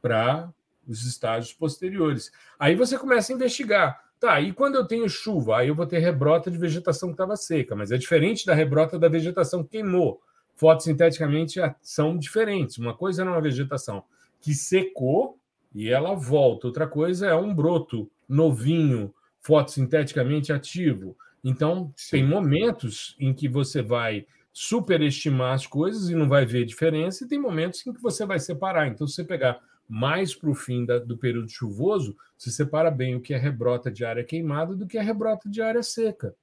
[0.00, 0.50] para
[0.88, 2.32] os estágios posteriores.
[2.58, 4.02] Aí você começa a investigar.
[4.18, 7.36] Tá, e quando eu tenho chuva, aí eu vou ter rebrota de vegetação que estava
[7.36, 10.22] seca, mas é diferente da rebrota da vegetação que queimou.
[10.54, 12.78] Fotossinteticamente são diferentes.
[12.78, 14.04] Uma coisa é uma vegetação
[14.40, 15.38] que secou
[15.76, 16.66] e ela volta.
[16.66, 21.14] Outra coisa é um broto novinho, fotossinteticamente ativo.
[21.44, 22.12] Então, Sim.
[22.12, 27.28] tem momentos em que você vai superestimar as coisas e não vai ver diferença, e
[27.28, 28.88] tem momentos em que você vai separar.
[28.88, 33.14] Então, se você pegar mais para o fim da, do período chuvoso, se separa bem
[33.14, 36.34] o que é rebrota de área queimada do que é rebrota de área seca.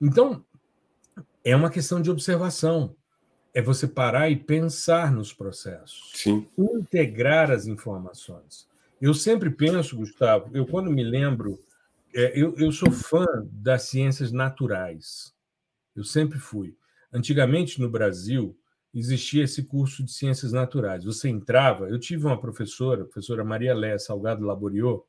[0.00, 0.42] Então,
[1.44, 2.96] é uma questão de observação
[3.54, 6.10] é você parar e pensar nos processos.
[6.14, 6.46] Sim.
[6.56, 8.66] Integrar as informações.
[9.00, 11.60] Eu sempre penso, Gustavo, eu quando me lembro,
[12.14, 15.34] é, eu, eu sou fã das ciências naturais.
[15.94, 16.74] Eu sempre fui.
[17.12, 18.56] Antigamente, no Brasil,
[18.94, 21.04] existia esse curso de ciências naturais.
[21.04, 25.06] Você entrava, eu tive uma professora, a professora Maria Léa Salgado Laboriou,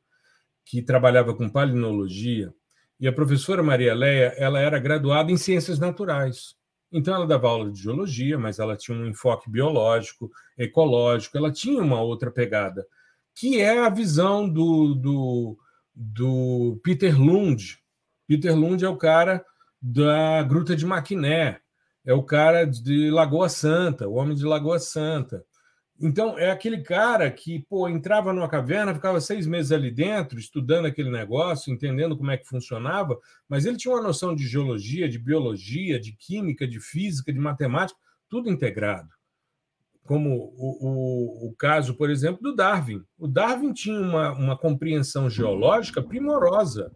[0.66, 2.54] que trabalhava com palinologia,
[3.00, 6.56] e a professora Maria Léa, ela era graduada em ciências naturais.
[6.94, 11.82] Então, ela dava aula de geologia, mas ela tinha um enfoque biológico, ecológico, ela tinha
[11.82, 12.86] uma outra pegada,
[13.34, 15.58] que é a visão do, do,
[15.96, 17.80] do Peter Lund.
[18.28, 19.44] Peter Lund é o cara
[19.82, 21.60] da Gruta de Maquiné,
[22.06, 25.44] é o cara de Lagoa Santa, o homem de Lagoa Santa.
[26.06, 30.86] Então, é aquele cara que pô, entrava numa caverna, ficava seis meses ali dentro, estudando
[30.86, 35.18] aquele negócio, entendendo como é que funcionava, mas ele tinha uma noção de geologia, de
[35.18, 37.98] biologia, de química, de física, de matemática,
[38.28, 39.08] tudo integrado.
[40.04, 43.02] Como o, o, o caso, por exemplo, do Darwin.
[43.18, 46.92] O Darwin tinha uma, uma compreensão geológica primorosa.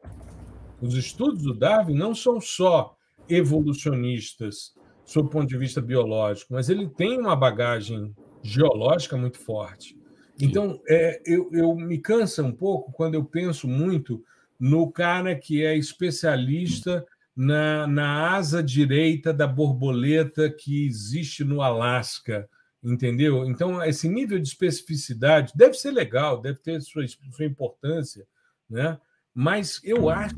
[0.82, 2.94] Os estudos do Darwin não são só
[3.30, 4.74] evolucionistas,
[5.06, 8.14] sob o ponto de vista biológico, mas ele tem uma bagagem
[8.48, 9.98] geológica muito forte.
[10.40, 14.24] Então, é, eu, eu me cansa um pouco quando eu penso muito
[14.60, 22.48] no cara que é especialista na, na asa direita da borboleta que existe no Alasca,
[22.84, 23.46] entendeu?
[23.46, 28.26] Então, esse nível de especificidade deve ser legal, deve ter sua, sua importância,
[28.70, 28.98] né?
[29.34, 30.36] mas eu acho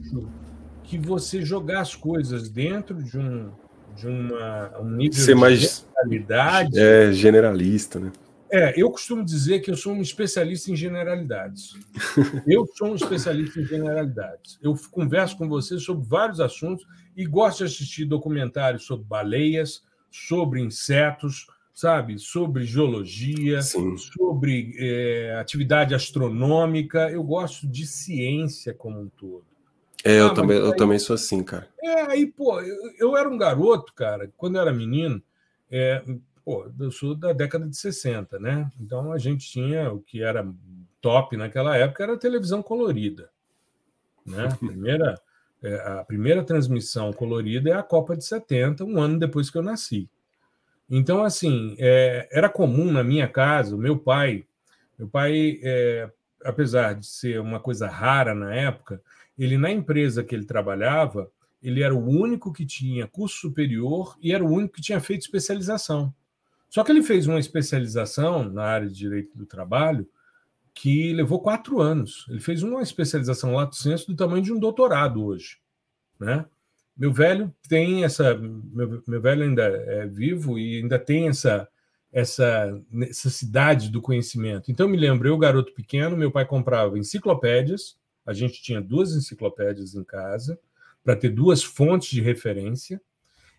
[0.84, 3.54] que você jogar as coisas dentro de um,
[4.00, 6.80] de uma, um nível Ser de mais generalidade.
[6.80, 8.12] É generalista, né?
[8.52, 11.74] É, eu costumo dizer que eu sou um especialista em generalidades.
[12.48, 14.58] Eu sou um especialista em generalidades.
[14.60, 16.84] Eu converso com você sobre vários assuntos
[17.16, 21.46] e gosto de assistir documentários sobre baleias, sobre insetos,
[21.76, 23.96] sabe, sobre geologia, Sim.
[23.98, 27.08] sobre é, atividade astronômica.
[27.12, 29.46] Eu gosto de ciência como um todo.
[30.04, 31.68] É, eu, Ah, também, eu aí- também sou assim, cara.
[31.82, 35.22] É, aí, pô, eu, eu era um garoto, cara, quando eu era menino,
[35.72, 36.04] é,
[36.44, 38.70] pô, eu sou da década de 60, né?
[38.80, 40.48] Então a gente tinha o que era
[41.02, 43.30] top naquela época era a televisão colorida,
[44.26, 44.46] né?
[44.52, 45.16] A primeira,
[45.64, 49.64] é, a primeira transmissão colorida é a Copa de 70, um ano depois que eu
[49.64, 50.10] nasci.
[50.90, 54.44] Então, assim, é, era comum na minha casa, o meu pai,
[54.98, 56.10] meu pai, é,
[56.44, 59.02] apesar de ser uma coisa rara na época,
[59.44, 61.32] ele na empresa que ele trabalhava,
[61.62, 65.22] ele era o único que tinha curso superior e era o único que tinha feito
[65.22, 66.14] especialização.
[66.70, 70.08] Só que ele fez uma especialização na área de direito do trabalho
[70.74, 72.26] que levou quatro anos.
[72.30, 75.58] Ele fez uma especialização lato sensu do tamanho de um doutorado hoje,
[76.20, 76.46] né?
[76.96, 81.68] Meu velho tem essa, meu, meu velho ainda é vivo e ainda tem essa
[82.12, 84.72] essa necessidade do conhecimento.
[84.72, 87.99] Então me lembro, eu garoto pequeno, meu pai comprava enciclopédias,
[88.30, 90.60] a gente tinha duas enciclopédias em casa
[91.04, 93.02] para ter duas fontes de referência.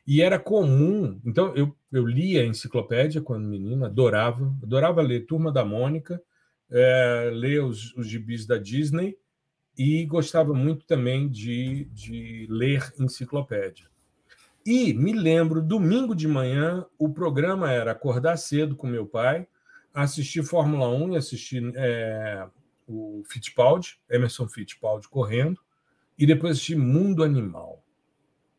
[0.07, 5.51] E era comum, então eu, eu lia a enciclopédia quando menino, adorava, adorava ler Turma
[5.51, 6.23] da Mônica,
[6.71, 9.17] é, ler os, os gibis da Disney
[9.77, 13.87] e gostava muito também de, de ler enciclopédia.
[14.65, 19.49] E me lembro, domingo de manhã, o programa era acordar cedo com meu pai,
[19.93, 22.47] assistir Fórmula 1 e assistir é,
[22.91, 25.61] o Fittipaldi, Emerson Fittipaldi correndo,
[26.19, 27.83] e depois assistir Mundo Animal.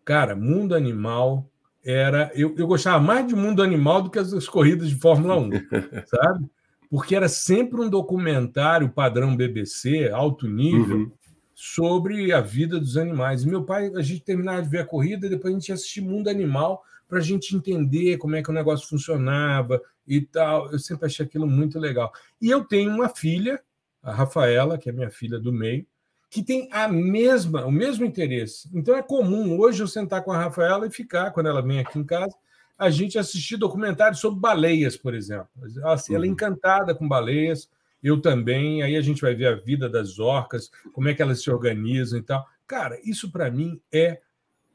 [0.06, 1.48] Cara, Mundo Animal
[1.84, 2.32] era.
[2.34, 5.50] Eu, eu gostava mais de Mundo Animal do que as, as corridas de Fórmula 1,
[6.08, 6.50] sabe?
[6.90, 11.12] Porque era sempre um documentário padrão BBC, alto nível, Uhum.
[11.54, 13.44] sobre a vida dos animais.
[13.44, 16.02] E meu pai, a gente terminava de ver a corrida, depois a gente ia assistir
[16.02, 20.72] Mundo Animal para a gente entender como é que o negócio funcionava e tal.
[20.72, 22.12] Eu sempre achei aquilo muito legal.
[22.42, 23.62] E eu tenho uma filha,
[24.04, 25.86] a Rafaela, que é minha filha do meio,
[26.30, 28.70] que tem a mesma, o mesmo interesse.
[28.74, 32.00] Então é comum hoje eu sentar com a Rafaela e ficar, quando ela vem aqui
[32.00, 32.34] em casa,
[32.78, 35.50] a gente assistir documentários sobre baleias, por exemplo.
[35.86, 36.34] Assim, ela é Uhum.
[36.34, 37.70] encantada com baleias,
[38.02, 38.82] eu também.
[38.82, 42.18] Aí a gente vai ver a vida das orcas, como é que elas se organizam
[42.18, 42.48] e tal.
[42.66, 44.22] Cara, isso para mim é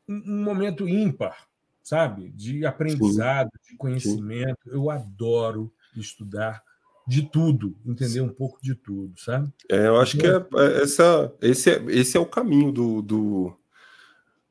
[0.08, 1.48] um um momento ímpar,
[1.82, 2.30] sabe?
[2.30, 4.60] De aprendizado, de conhecimento.
[4.66, 6.62] Eu adoro estudar
[7.06, 9.52] de tudo, entender um pouco de tudo, sabe?
[9.70, 13.56] É, eu acho que é, é- essa, esse, é, esse é o caminho do, do,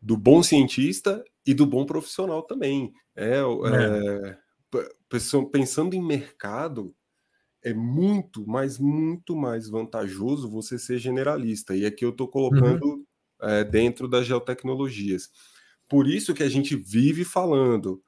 [0.02, 2.94] do bom cientista e do bom profissional também.
[3.16, 4.38] É, é,
[5.10, 6.96] pessoa- pensando em mercado,
[7.64, 11.76] é muito, mas muito mais vantajoso você ser generalista.
[11.76, 13.06] E aqui eu estou colocando
[13.42, 15.30] é, dentro das geotecnologias.
[15.90, 18.02] Por isso que a gente vive falando,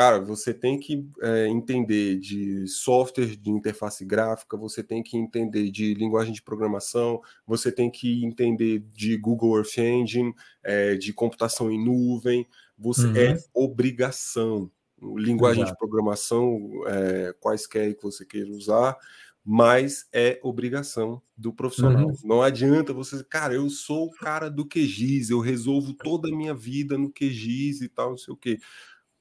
[0.00, 5.70] cara, você tem que é, entender de software de interface gráfica, você tem que entender
[5.70, 10.32] de linguagem de programação, você tem que entender de Google Earth Engine,
[10.64, 12.46] é, de computação em nuvem.
[12.78, 13.16] Você Uhum.
[13.16, 14.70] é obrigação.
[15.16, 15.72] Linguagem Exato.
[15.74, 18.96] de programação, é, quaisquer que você queira usar,
[19.44, 22.08] mas é obrigação do profissional.
[22.08, 22.14] Uhum.
[22.22, 26.54] Não adianta você, cara, eu sou o cara do QGIS, eu resolvo toda a minha
[26.54, 28.58] vida no QGIS e tal, não sei o quê.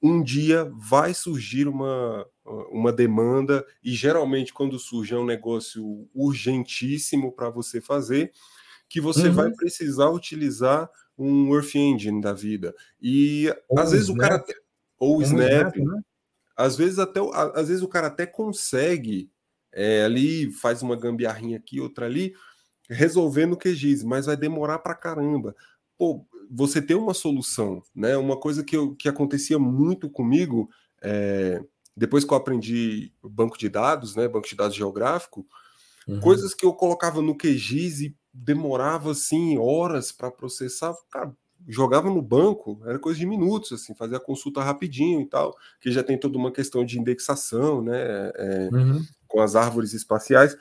[0.01, 2.25] Um dia vai surgir uma,
[2.71, 8.31] uma demanda, e geralmente quando surge é um negócio urgentíssimo para você fazer,
[8.89, 9.33] que você Uhum.
[9.33, 12.73] vai precisar utilizar um Earth Engine da vida.
[13.01, 14.35] E Ou às vezes o cara.
[14.35, 14.53] Até-
[14.97, 16.01] Ou o o Snap, Snap, né?
[16.57, 19.31] às vezes até o- às vezes o cara até consegue
[19.73, 22.33] é, ali faz uma gambiarrinha aqui outra ali
[22.89, 25.55] resolver no QGIS mas vai demorar para caramba
[25.97, 30.69] pô você tem uma solução né uma coisa que, eu, que acontecia muito comigo
[31.01, 31.63] é,
[31.95, 35.45] depois que eu aprendi banco de dados né banco de dados geográfico
[36.07, 36.19] Uhum.
[36.19, 41.31] coisas que eu colocava no QGIS e demorava assim horas para processar cara
[41.67, 45.91] jogava no banco, era coisa de minutos, assim, fazia a consulta rapidinho e tal, que
[45.91, 49.03] já tem toda uma questão de indexação, né, é, Uhum.
[49.27, 50.55] com as árvores espaciais.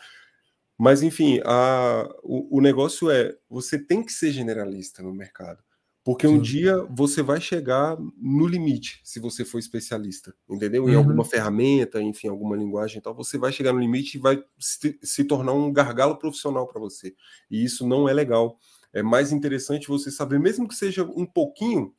[0.79, 5.63] Mas, enfim, a, o, o negócio é: você tem que ser generalista no mercado.
[6.09, 6.41] Porque um Sim.
[6.41, 10.89] dia você vai chegar no limite, se você for especialista, entendeu?
[10.89, 10.99] Em uhum.
[11.01, 14.99] alguma ferramenta, enfim, alguma linguagem e tal, você vai chegar no limite e vai se,
[15.03, 17.15] se tornar um gargalo profissional para você.
[17.51, 18.59] E isso não é legal.
[18.91, 21.95] É mais interessante você saber, mesmo que seja um pouquinho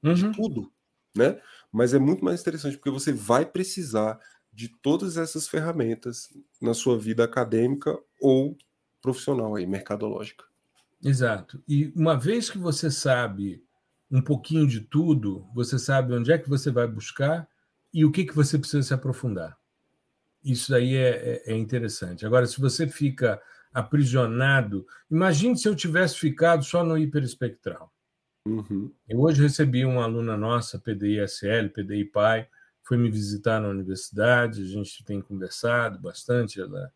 [0.00, 0.14] uhum.
[0.14, 0.72] de tudo,
[1.12, 1.40] né?
[1.72, 4.20] Mas é muito mais interessante porque você vai precisar
[4.52, 6.28] de todas essas ferramentas
[6.62, 8.56] na sua vida acadêmica ou
[9.02, 10.49] profissional aí, mercadológica.
[11.02, 11.62] Exato.
[11.66, 13.62] E uma vez que você sabe
[14.10, 17.48] um pouquinho de tudo, você sabe onde é que você vai buscar
[17.92, 19.56] e o que, que você precisa se aprofundar.
[20.44, 22.26] Isso aí é, é, é interessante.
[22.26, 23.40] Agora, se você fica
[23.72, 27.92] aprisionado, imagine se eu tivesse ficado só no hiperespectral.
[28.46, 28.92] Uhum.
[29.08, 32.48] Eu hoje recebi uma aluna nossa, PDI-SL, PDI-PAI,
[32.82, 36.92] foi me visitar na universidade, a gente tem conversado bastante, ela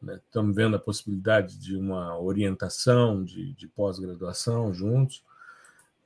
[0.00, 0.20] né?
[0.24, 5.24] Estamos vendo a possibilidade de uma orientação de, de pós-graduação juntos.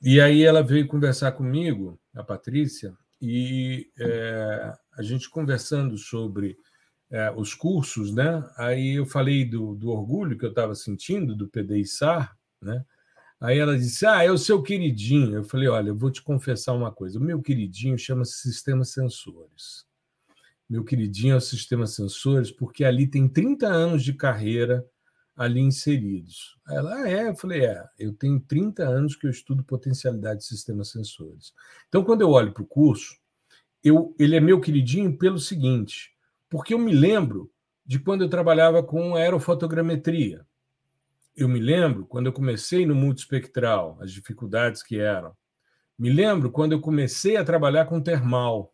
[0.01, 6.57] E aí ela veio conversar comigo, a Patrícia, e é, a gente conversando sobre
[7.11, 8.45] é, os cursos, né?
[8.57, 12.84] Aí eu falei do, do orgulho que eu estava sentindo do PDI-SAR, né?
[13.40, 15.36] Aí ela disse: Ah, é o seu queridinho.
[15.36, 17.18] Eu falei: Olha, eu vou te confessar uma coisa.
[17.18, 19.84] O meu queridinho chama-se Sistemas Sensores
[20.73, 24.83] meu queridinho, é o sistema sensores, porque ali tem 30 anos de carreira
[25.37, 26.59] ali inseridos.
[26.66, 27.29] Ela, ah, é?
[27.29, 31.53] Eu falei, é, eu tenho 30 anos que eu estudo potencialidade de sistemas sensores.
[31.89, 33.18] Então, quando eu olho para o curso,
[33.85, 36.11] eu, ele é meu queridinho pelo seguinte,
[36.49, 37.53] porque eu me lembro
[37.85, 40.47] de quando eu trabalhava com aerofotogrametria.
[41.37, 45.37] Eu me lembro quando eu comecei no multispectral, as dificuldades que eram.
[45.99, 48.72] Me lembro quando eu comecei a trabalhar com termal.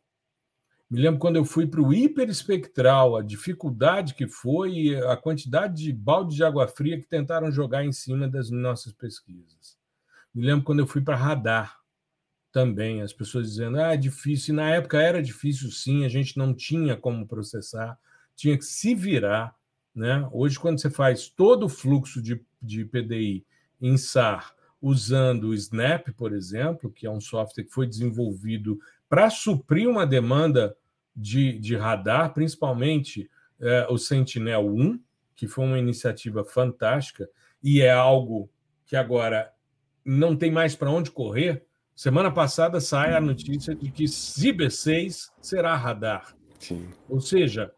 [0.90, 5.92] Me lembro quando eu fui para o hiperespectral, a dificuldade que foi a quantidade de
[5.92, 9.76] balde de água fria que tentaram jogar em cima das nossas pesquisas.
[10.34, 11.78] Me lembro quando eu fui para radar
[12.50, 14.54] também, as pessoas dizendo: ah, é difícil.
[14.54, 17.98] E na época era difícil, sim, a gente não tinha como processar,
[18.34, 19.54] tinha que se virar.
[19.94, 20.26] Né?
[20.32, 23.44] Hoje, quando você faz todo o fluxo de, de PDI
[23.80, 28.78] em SAR, usando o Snap, por exemplo, que é um software que foi desenvolvido
[29.08, 30.76] para suprir uma demanda
[31.14, 33.28] de, de radar, principalmente
[33.60, 35.00] é, o Sentinel-1,
[35.34, 37.28] que foi uma iniciativa fantástica
[37.62, 38.50] e é algo
[38.86, 39.52] que agora
[40.04, 41.64] não tem mais para onde correr.
[41.94, 46.34] Semana passada sai a notícia de que Ciber 6 será radar.
[46.58, 46.88] Sim.
[47.08, 47.72] Ou seja,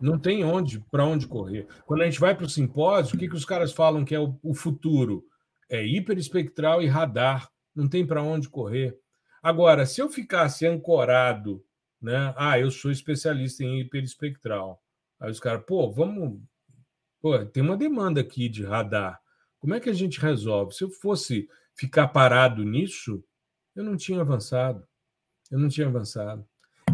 [0.00, 1.66] não tem onde para onde correr.
[1.86, 4.20] Quando a gente vai para o simpósio, o que, que os caras falam que é
[4.20, 5.24] o, o futuro?
[5.68, 7.48] É hiperespectral e radar.
[7.74, 8.98] Não tem para onde correr.
[9.42, 11.64] Agora, se eu ficasse ancorado,
[12.00, 12.32] né?
[12.36, 14.82] Ah, eu sou especialista em hiperespectral.
[15.18, 16.40] Aí os caras, pô, vamos.
[17.20, 19.20] Pô, tem uma demanda aqui de radar.
[19.58, 20.74] Como é que a gente resolve?
[20.74, 23.22] Se eu fosse ficar parado nisso,
[23.76, 24.86] eu não tinha avançado.
[25.50, 26.46] Eu não tinha avançado.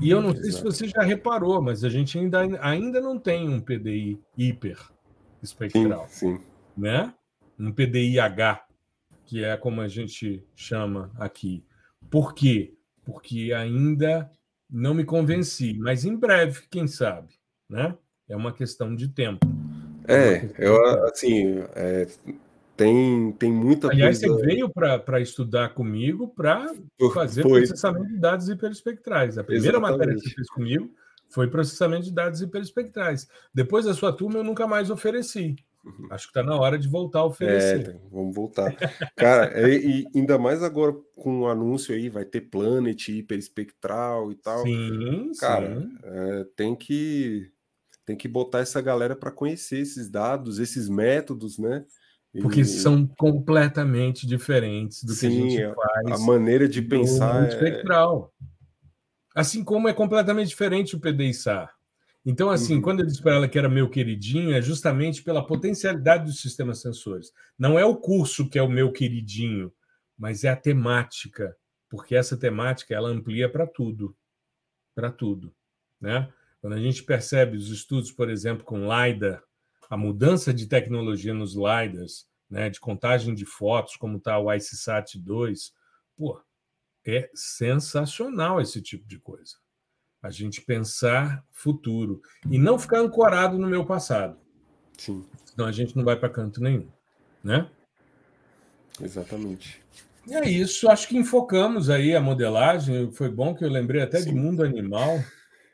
[0.02, 3.48] E eu não sei se você já reparou, mas a gente ainda, ainda não tem
[3.48, 4.78] um PDI hiper
[5.42, 6.06] espectral.
[6.08, 6.44] Sim, sim.
[6.76, 7.14] Né?
[7.58, 8.66] Um PDI H,
[9.24, 11.64] que é como a gente chama aqui.
[12.10, 12.74] Por quê?
[13.04, 14.30] Porque ainda
[14.70, 17.34] não me convenci, mas em breve, quem sabe,
[17.68, 17.96] né?
[18.28, 19.46] É uma questão de tempo.
[20.08, 22.06] É, eu assim, é,
[22.76, 24.34] tem, tem muita Aliás, coisa...
[24.34, 26.72] você veio para estudar comigo para
[27.14, 27.60] fazer foi.
[27.60, 29.38] processamento de dados hiperespectrais.
[29.38, 29.98] A primeira Exatamente.
[29.98, 30.90] matéria que você fez comigo
[31.28, 33.28] foi processamento de dados hiperespectrais.
[33.52, 35.56] Depois da sua turma, eu nunca mais ofereci.
[36.10, 37.90] Acho que está na hora de voltar a oferecer.
[37.90, 38.74] É, vamos voltar.
[39.16, 44.34] Cara, e, e, ainda mais agora com o anúncio aí, vai ter Planet, hiperespectral e
[44.36, 44.62] tal.
[44.62, 45.98] Sim, Cara, sim.
[46.02, 47.50] É, tem que
[48.04, 51.84] tem que botar essa galera para conhecer esses dados, esses métodos, né?
[52.40, 56.20] Porque são completamente diferentes do sim, que a gente faz.
[56.20, 57.44] A maneira de pensar.
[57.44, 58.32] É espectral.
[58.40, 59.40] É...
[59.40, 61.75] Assim como é completamente diferente o PDI-SAR.
[62.28, 62.82] Então, assim, uhum.
[62.82, 66.80] quando eu disse para ela que era meu queridinho, é justamente pela potencialidade dos sistemas
[66.80, 67.32] sensores.
[67.56, 69.72] Não é o curso que é o meu queridinho,
[70.18, 71.56] mas é a temática,
[71.88, 74.16] porque essa temática ela amplia para tudo,
[74.92, 75.54] para tudo,
[76.00, 76.28] né?
[76.60, 79.40] Quando a gente percebe os estudos, por exemplo, com LiDAR,
[79.88, 85.16] a mudança de tecnologia nos LiDARs, né, de contagem de fotos, como está o ICSat
[85.16, 85.72] 2,
[86.16, 86.42] pô,
[87.06, 89.54] é sensacional esse tipo de coisa
[90.22, 94.38] a gente pensar futuro e não ficar ancorado no meu passado.
[94.98, 95.24] Sim.
[95.44, 96.88] Senão a gente não vai para canto nenhum,
[97.42, 97.68] né?
[99.00, 99.82] Exatamente.
[100.26, 103.12] E é isso, acho que enfocamos aí a modelagem.
[103.12, 104.30] Foi bom que eu lembrei até Sim.
[104.30, 105.18] de mundo animal.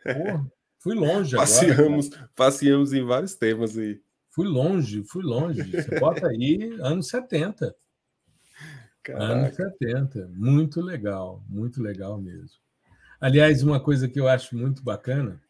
[0.04, 2.30] Pô, fui longe passeamos, agora.
[2.36, 4.00] Passeamos em vários temas aí.
[4.30, 5.62] Fui longe, fui longe.
[5.70, 7.74] Você bota aí anos 70.
[9.02, 9.24] Caraca.
[9.24, 10.30] Anos 70.
[10.34, 12.61] Muito legal, muito legal mesmo.
[13.22, 15.40] Aliás, uma coisa que eu acho muito bacana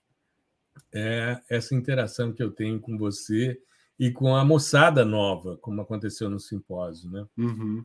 [0.93, 3.59] é essa interação que eu tenho com você
[3.99, 7.27] e com a moçada nova, como aconteceu no simpósio, né?
[7.35, 7.83] Uhum.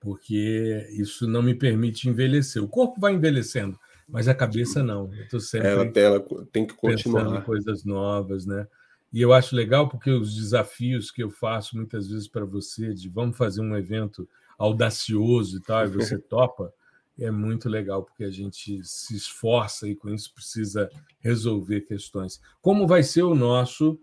[0.00, 2.60] Porque isso não me permite envelhecer.
[2.60, 3.78] O corpo vai envelhecendo,
[4.08, 5.14] mas a cabeça não.
[5.14, 8.66] Eu estou sempre ela, ela tem que continuar pensando em coisas novas, né?
[9.12, 13.08] E eu acho legal porque os desafios que eu faço muitas vezes para você, de
[13.08, 14.28] vamos fazer um evento
[14.58, 16.74] audacioso e tal, e você topa,
[17.20, 20.90] é muito legal porque a gente se esforça e com isso precisa
[21.20, 22.40] resolver questões.
[22.60, 24.00] Como vai ser o nosso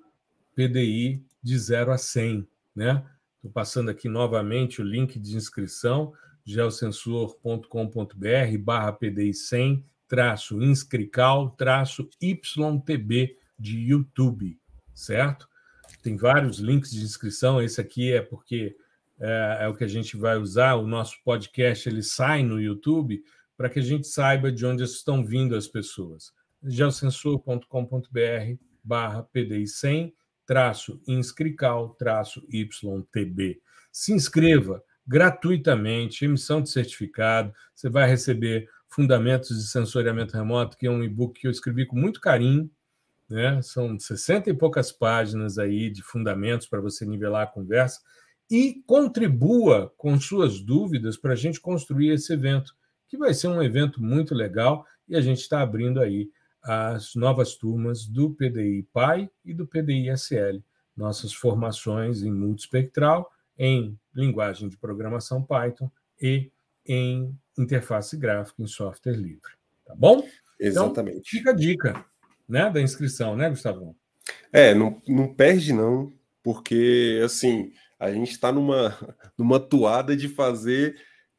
[0.56, 3.04] PDI de 0 a 100, né?
[3.36, 6.14] Estou passando aqui novamente o link de inscrição,
[6.46, 14.58] geosensor.com.br barra PDI 100 traço inscrical traço YTB de YouTube,
[14.94, 15.50] certo?
[16.02, 18.78] Tem vários links de inscrição, esse aqui é porque
[19.20, 23.22] é, é o que a gente vai usar, o nosso podcast ele sai no YouTube
[23.56, 26.32] para que a gente saiba de onde estão vindo as pessoas.
[26.64, 30.14] geosensor.com.br barra PDI 100
[30.46, 33.60] traço inscrical traço YTB.
[33.92, 40.92] Se inscreva gratuitamente, emissão de certificado, você vai receber Fundamentos de Sensoriamento Remoto, que é
[40.92, 42.70] um e-book que eu escrevi com muito carinho,
[43.30, 43.62] né?
[43.62, 48.00] São 60 e poucas páginas aí de fundamentos para você nivelar a conversa
[48.50, 52.76] e contribua com suas dúvidas para a gente construir esse evento,
[53.08, 56.30] que vai ser um evento muito legal e a gente está abrindo aí
[56.64, 60.60] as novas turmas do PDI PAI e do PDI SL,
[60.96, 65.90] nossas formações em multispectral, em linguagem de programação Python
[66.22, 66.52] e
[66.86, 69.54] em interface gráfica em software livre.
[69.86, 70.28] Tá bom?
[70.60, 71.18] Exatamente.
[71.18, 72.06] Então, fica a dica
[72.48, 73.96] né, da inscrição, né, Gustavo?
[74.52, 78.98] É, não, não perde não, porque assim a gente está numa,
[79.38, 80.96] numa toada de fazer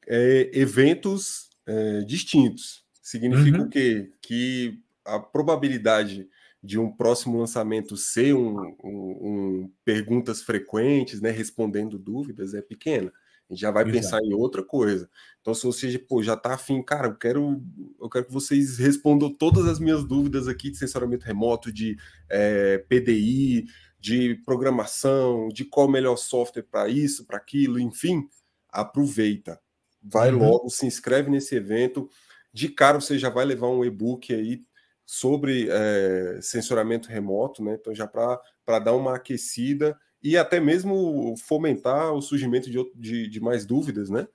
[0.07, 2.85] é, eventos é, distintos.
[3.03, 3.65] Significa uhum.
[3.65, 4.11] o quê?
[4.21, 6.29] Que a probabilidade
[6.63, 13.13] de um próximo lançamento ser um, um, um perguntas frequentes, né, respondendo dúvidas, é pequena.
[13.49, 13.97] A gente já vai Exato.
[13.97, 15.09] pensar em outra coisa.
[15.41, 17.63] Então, se você pô, já está afim, cara, eu quero,
[17.99, 21.97] eu quero que vocês respondam todas as minhas dúvidas aqui de sensoramento remoto, de
[22.29, 23.67] é, PDI,
[23.99, 28.29] de programação, de qual o melhor software para isso, para aquilo, enfim,
[28.71, 29.61] aproveita.
[30.03, 30.39] Vai uhum.
[30.39, 32.09] logo, se inscreve nesse evento.
[32.53, 34.63] De cara você já vai levar um e-book aí
[35.05, 37.77] sobre é, sensoramento remoto, né?
[37.81, 43.41] Então, já para dar uma aquecida e até mesmo fomentar o surgimento de, de, de
[43.41, 44.29] mais dúvidas, né?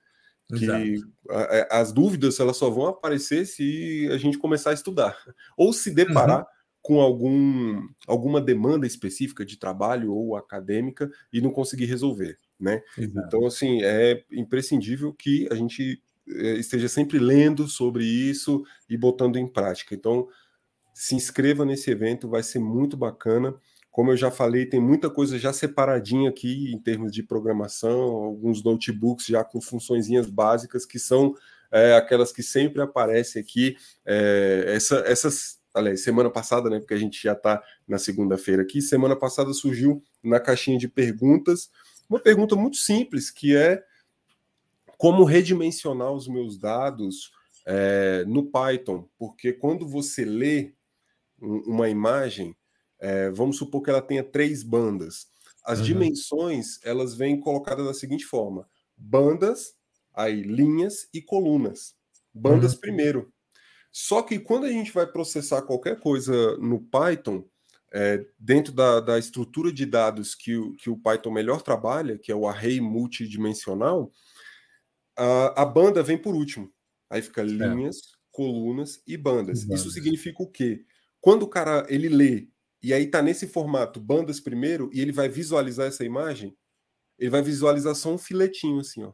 [0.48, 0.68] Que
[1.30, 5.16] a, é, as dúvidas elas só vão aparecer se a gente começar a estudar
[5.56, 6.54] ou se deparar uhum
[6.84, 12.82] com algum, alguma demanda específica de trabalho ou acadêmica e não conseguir resolver, né?
[12.98, 13.26] Exato.
[13.26, 19.36] Então, assim, é imprescindível que a gente eh, esteja sempre lendo sobre isso e botando
[19.36, 19.94] em prática.
[19.94, 20.28] Então,
[20.92, 23.54] se inscreva nesse evento, vai ser muito bacana.
[23.90, 28.62] Como eu já falei, tem muita coisa já separadinha aqui em termos de programação, alguns
[28.62, 31.34] notebooks já com funçõezinhas básicas que são
[31.72, 33.74] é, aquelas que sempre aparecem aqui.
[34.04, 36.78] É, essa, essas aliás, semana passada, né?
[36.78, 38.80] Porque a gente já está na segunda-feira aqui.
[38.80, 41.68] Semana passada surgiu na caixinha de perguntas
[42.08, 43.82] uma pergunta muito simples, que é
[44.96, 47.32] como redimensionar os meus dados
[47.66, 50.74] é, no Python, porque quando você lê
[51.40, 52.56] uma imagem,
[52.98, 55.28] é, vamos supor que ela tenha três bandas.
[55.64, 55.84] As uhum.
[55.86, 59.74] dimensões elas vêm colocadas da seguinte forma: bandas,
[60.12, 61.96] aí linhas e colunas.
[62.32, 62.80] Bandas uhum.
[62.80, 63.32] primeiro,
[63.96, 67.48] só que quando a gente vai processar qualquer coisa no Python,
[67.92, 72.32] é, dentro da, da, estrutura de dados que o, que o Python melhor trabalha, que
[72.32, 74.10] é o array multidimensional,
[75.16, 76.72] a, a banda vem por último.
[77.08, 77.44] Aí fica é.
[77.44, 77.98] linhas,
[78.32, 79.62] colunas e bandas.
[79.62, 79.80] bandas.
[79.80, 80.84] Isso significa o quê?
[81.20, 82.48] Quando o cara ele lê
[82.82, 86.52] e aí tá nesse formato bandas primeiro e ele vai visualizar essa imagem,
[87.16, 89.12] ele vai visualizar só um filetinho assim, ó.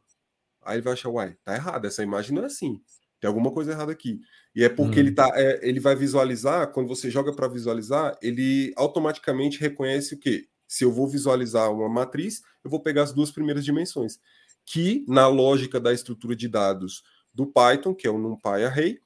[0.62, 2.80] Aí ele vai achar, uai, tá errado, essa imagem não é assim.
[3.20, 4.20] Tem alguma coisa errada aqui.
[4.54, 5.02] E é porque hum.
[5.02, 10.18] ele, tá, é, ele vai visualizar, quando você joga para visualizar, ele automaticamente reconhece o
[10.18, 10.48] quê?
[10.66, 14.18] Se eu vou visualizar uma matriz, eu vou pegar as duas primeiras dimensões.
[14.64, 17.02] Que, na lógica da estrutura de dados
[17.34, 19.00] do Python, que é o NumPy Array,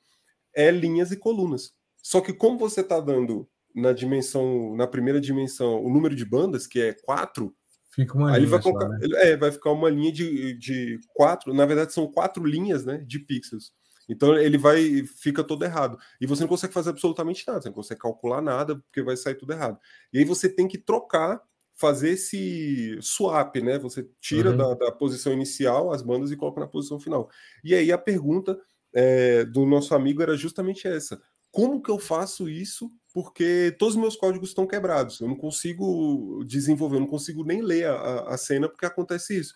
[0.55, 1.73] é linhas e colunas.
[2.03, 6.67] Só que como você está dando na dimensão, na primeira dimensão, o número de bandas,
[6.67, 7.55] que é quatro,
[7.95, 8.51] Fica uma aí linha.
[8.51, 8.99] Vai, colocar, né?
[9.19, 13.21] é, vai ficar uma linha de, de quatro, na verdade são quatro linhas né, de
[13.21, 13.73] pixels.
[14.09, 15.99] Então ele vai, fica todo errado.
[16.21, 19.35] E você não consegue fazer absolutamente nada, você não consegue calcular nada, porque vai sair
[19.35, 19.79] tudo errado.
[20.13, 21.41] E aí você tem que trocar
[21.75, 23.79] fazer esse swap, né?
[23.79, 24.57] Você tira uhum.
[24.57, 27.29] da, da, posição inicial as bandas e coloca na posição final.
[27.63, 28.59] E aí a pergunta
[28.93, 31.21] é, do nosso amigo era justamente essa:
[31.51, 32.91] como que eu faço isso?
[33.13, 37.61] Porque todos os meus códigos estão quebrados, eu não consigo desenvolver, eu não consigo nem
[37.61, 39.55] ler a, a cena porque acontece isso.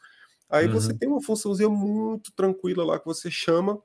[0.49, 0.73] Aí uhum.
[0.73, 3.79] você tem uma funçãozinha muito tranquila lá que você chama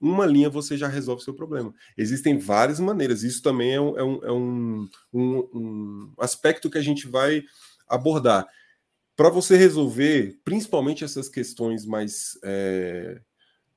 [0.00, 1.74] uma linha você já resolve seu problema.
[1.96, 6.82] Existem várias maneiras, isso também é um, é um, é um, um aspecto que a
[6.82, 7.42] gente vai
[7.88, 8.46] abordar.
[9.16, 13.18] Para você resolver, principalmente essas questões mais, é,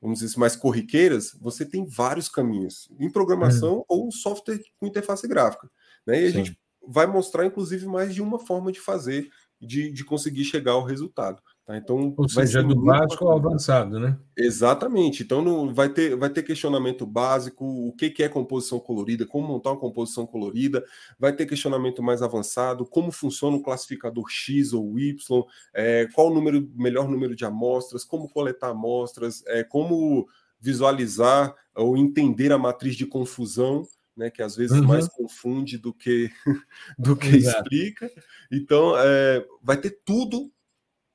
[0.02, 3.86] vamos dizer, assim, mais corriqueiras, você tem vários caminhos, em programação uhum.
[3.88, 5.70] ou software com interface gráfica.
[6.06, 6.24] Né?
[6.24, 6.38] E a Sim.
[6.38, 9.30] gente vai mostrar, inclusive, mais de uma forma de fazer,
[9.62, 11.42] de, de conseguir chegar ao resultado.
[11.70, 11.78] Tá?
[11.78, 14.18] Então, Ou seja, do básico ao avançado, né?
[14.36, 15.22] Exatamente.
[15.22, 19.48] Então, no, vai, ter, vai ter questionamento básico, o que, que é composição colorida, como
[19.48, 20.84] montar uma composição colorida,
[21.20, 26.34] vai ter questionamento mais avançado, como funciona o classificador X ou Y, é, qual o
[26.34, 30.28] número, melhor número de amostras, como coletar amostras, é, como
[30.60, 33.84] visualizar ou entender a matriz de confusão,
[34.18, 34.88] né, que às vezes uhum.
[34.88, 36.32] mais confunde do que,
[36.98, 38.10] do que explica.
[38.52, 40.52] Então, é, vai ter tudo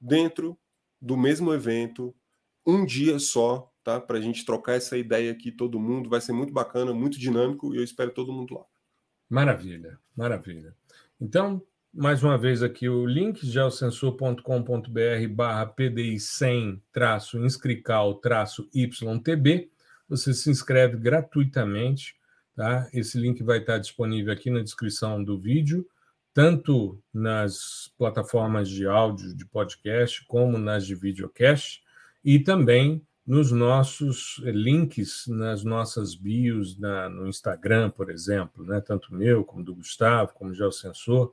[0.00, 0.58] dentro
[1.00, 2.14] do mesmo evento,
[2.66, 4.00] um dia só, tá?
[4.00, 6.08] Para a gente trocar essa ideia aqui, todo mundo.
[6.08, 8.64] Vai ser muito bacana, muito dinâmico e eu espero todo mundo lá.
[9.28, 10.74] Maravilha, maravilha.
[11.20, 11.62] Então,
[11.92, 19.70] mais uma vez aqui o link, geosensor.com.br barra PDI 100 traço inscrical traço YTB.
[20.08, 22.16] Você se inscreve gratuitamente,
[22.56, 22.88] tá?
[22.92, 25.86] Esse link vai estar disponível aqui na descrição do vídeo
[26.34, 31.80] tanto nas plataformas de áudio de podcast, como nas de videocast,
[32.24, 38.80] e também nos nossos links, nas nossas bios na, no Instagram, por exemplo, né?
[38.80, 41.32] tanto meu, como do Gustavo, como já o Sensor,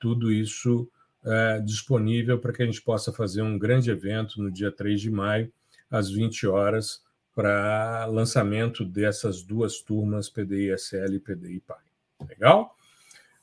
[0.00, 0.90] tudo isso
[1.24, 5.10] é disponível para que a gente possa fazer um grande evento no dia 3 de
[5.10, 5.52] maio,
[5.90, 7.02] às 20 horas,
[7.34, 11.84] para lançamento dessas duas turmas, PDI-SL e PDI-PAI.
[12.28, 12.77] Legal?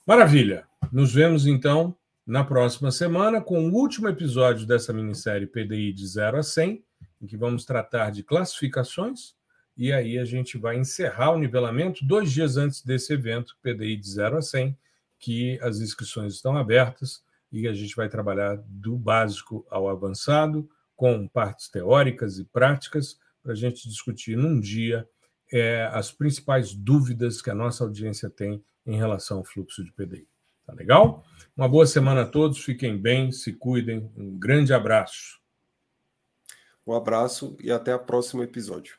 [0.07, 0.67] Maravilha!
[0.91, 6.37] Nos vemos então na próxima semana com o último episódio dessa minissérie PDI de 0
[6.37, 6.85] a 100,
[7.23, 9.33] em que vamos tratar de classificações.
[9.75, 14.07] E aí a gente vai encerrar o nivelamento dois dias antes desse evento, PDI de
[14.07, 14.77] 0 a 100,
[15.17, 21.27] que as inscrições estão abertas e a gente vai trabalhar do básico ao avançado, com
[21.27, 25.09] partes teóricas e práticas, para a gente discutir num dia
[25.51, 30.27] é, as principais dúvidas que a nossa audiência tem em relação ao fluxo de PDI.
[30.65, 31.23] Tá legal?
[31.55, 34.11] Uma boa semana a todos, fiquem bem, se cuidem.
[34.15, 35.39] Um grande abraço.
[36.85, 38.97] Um abraço e até o próximo episódio.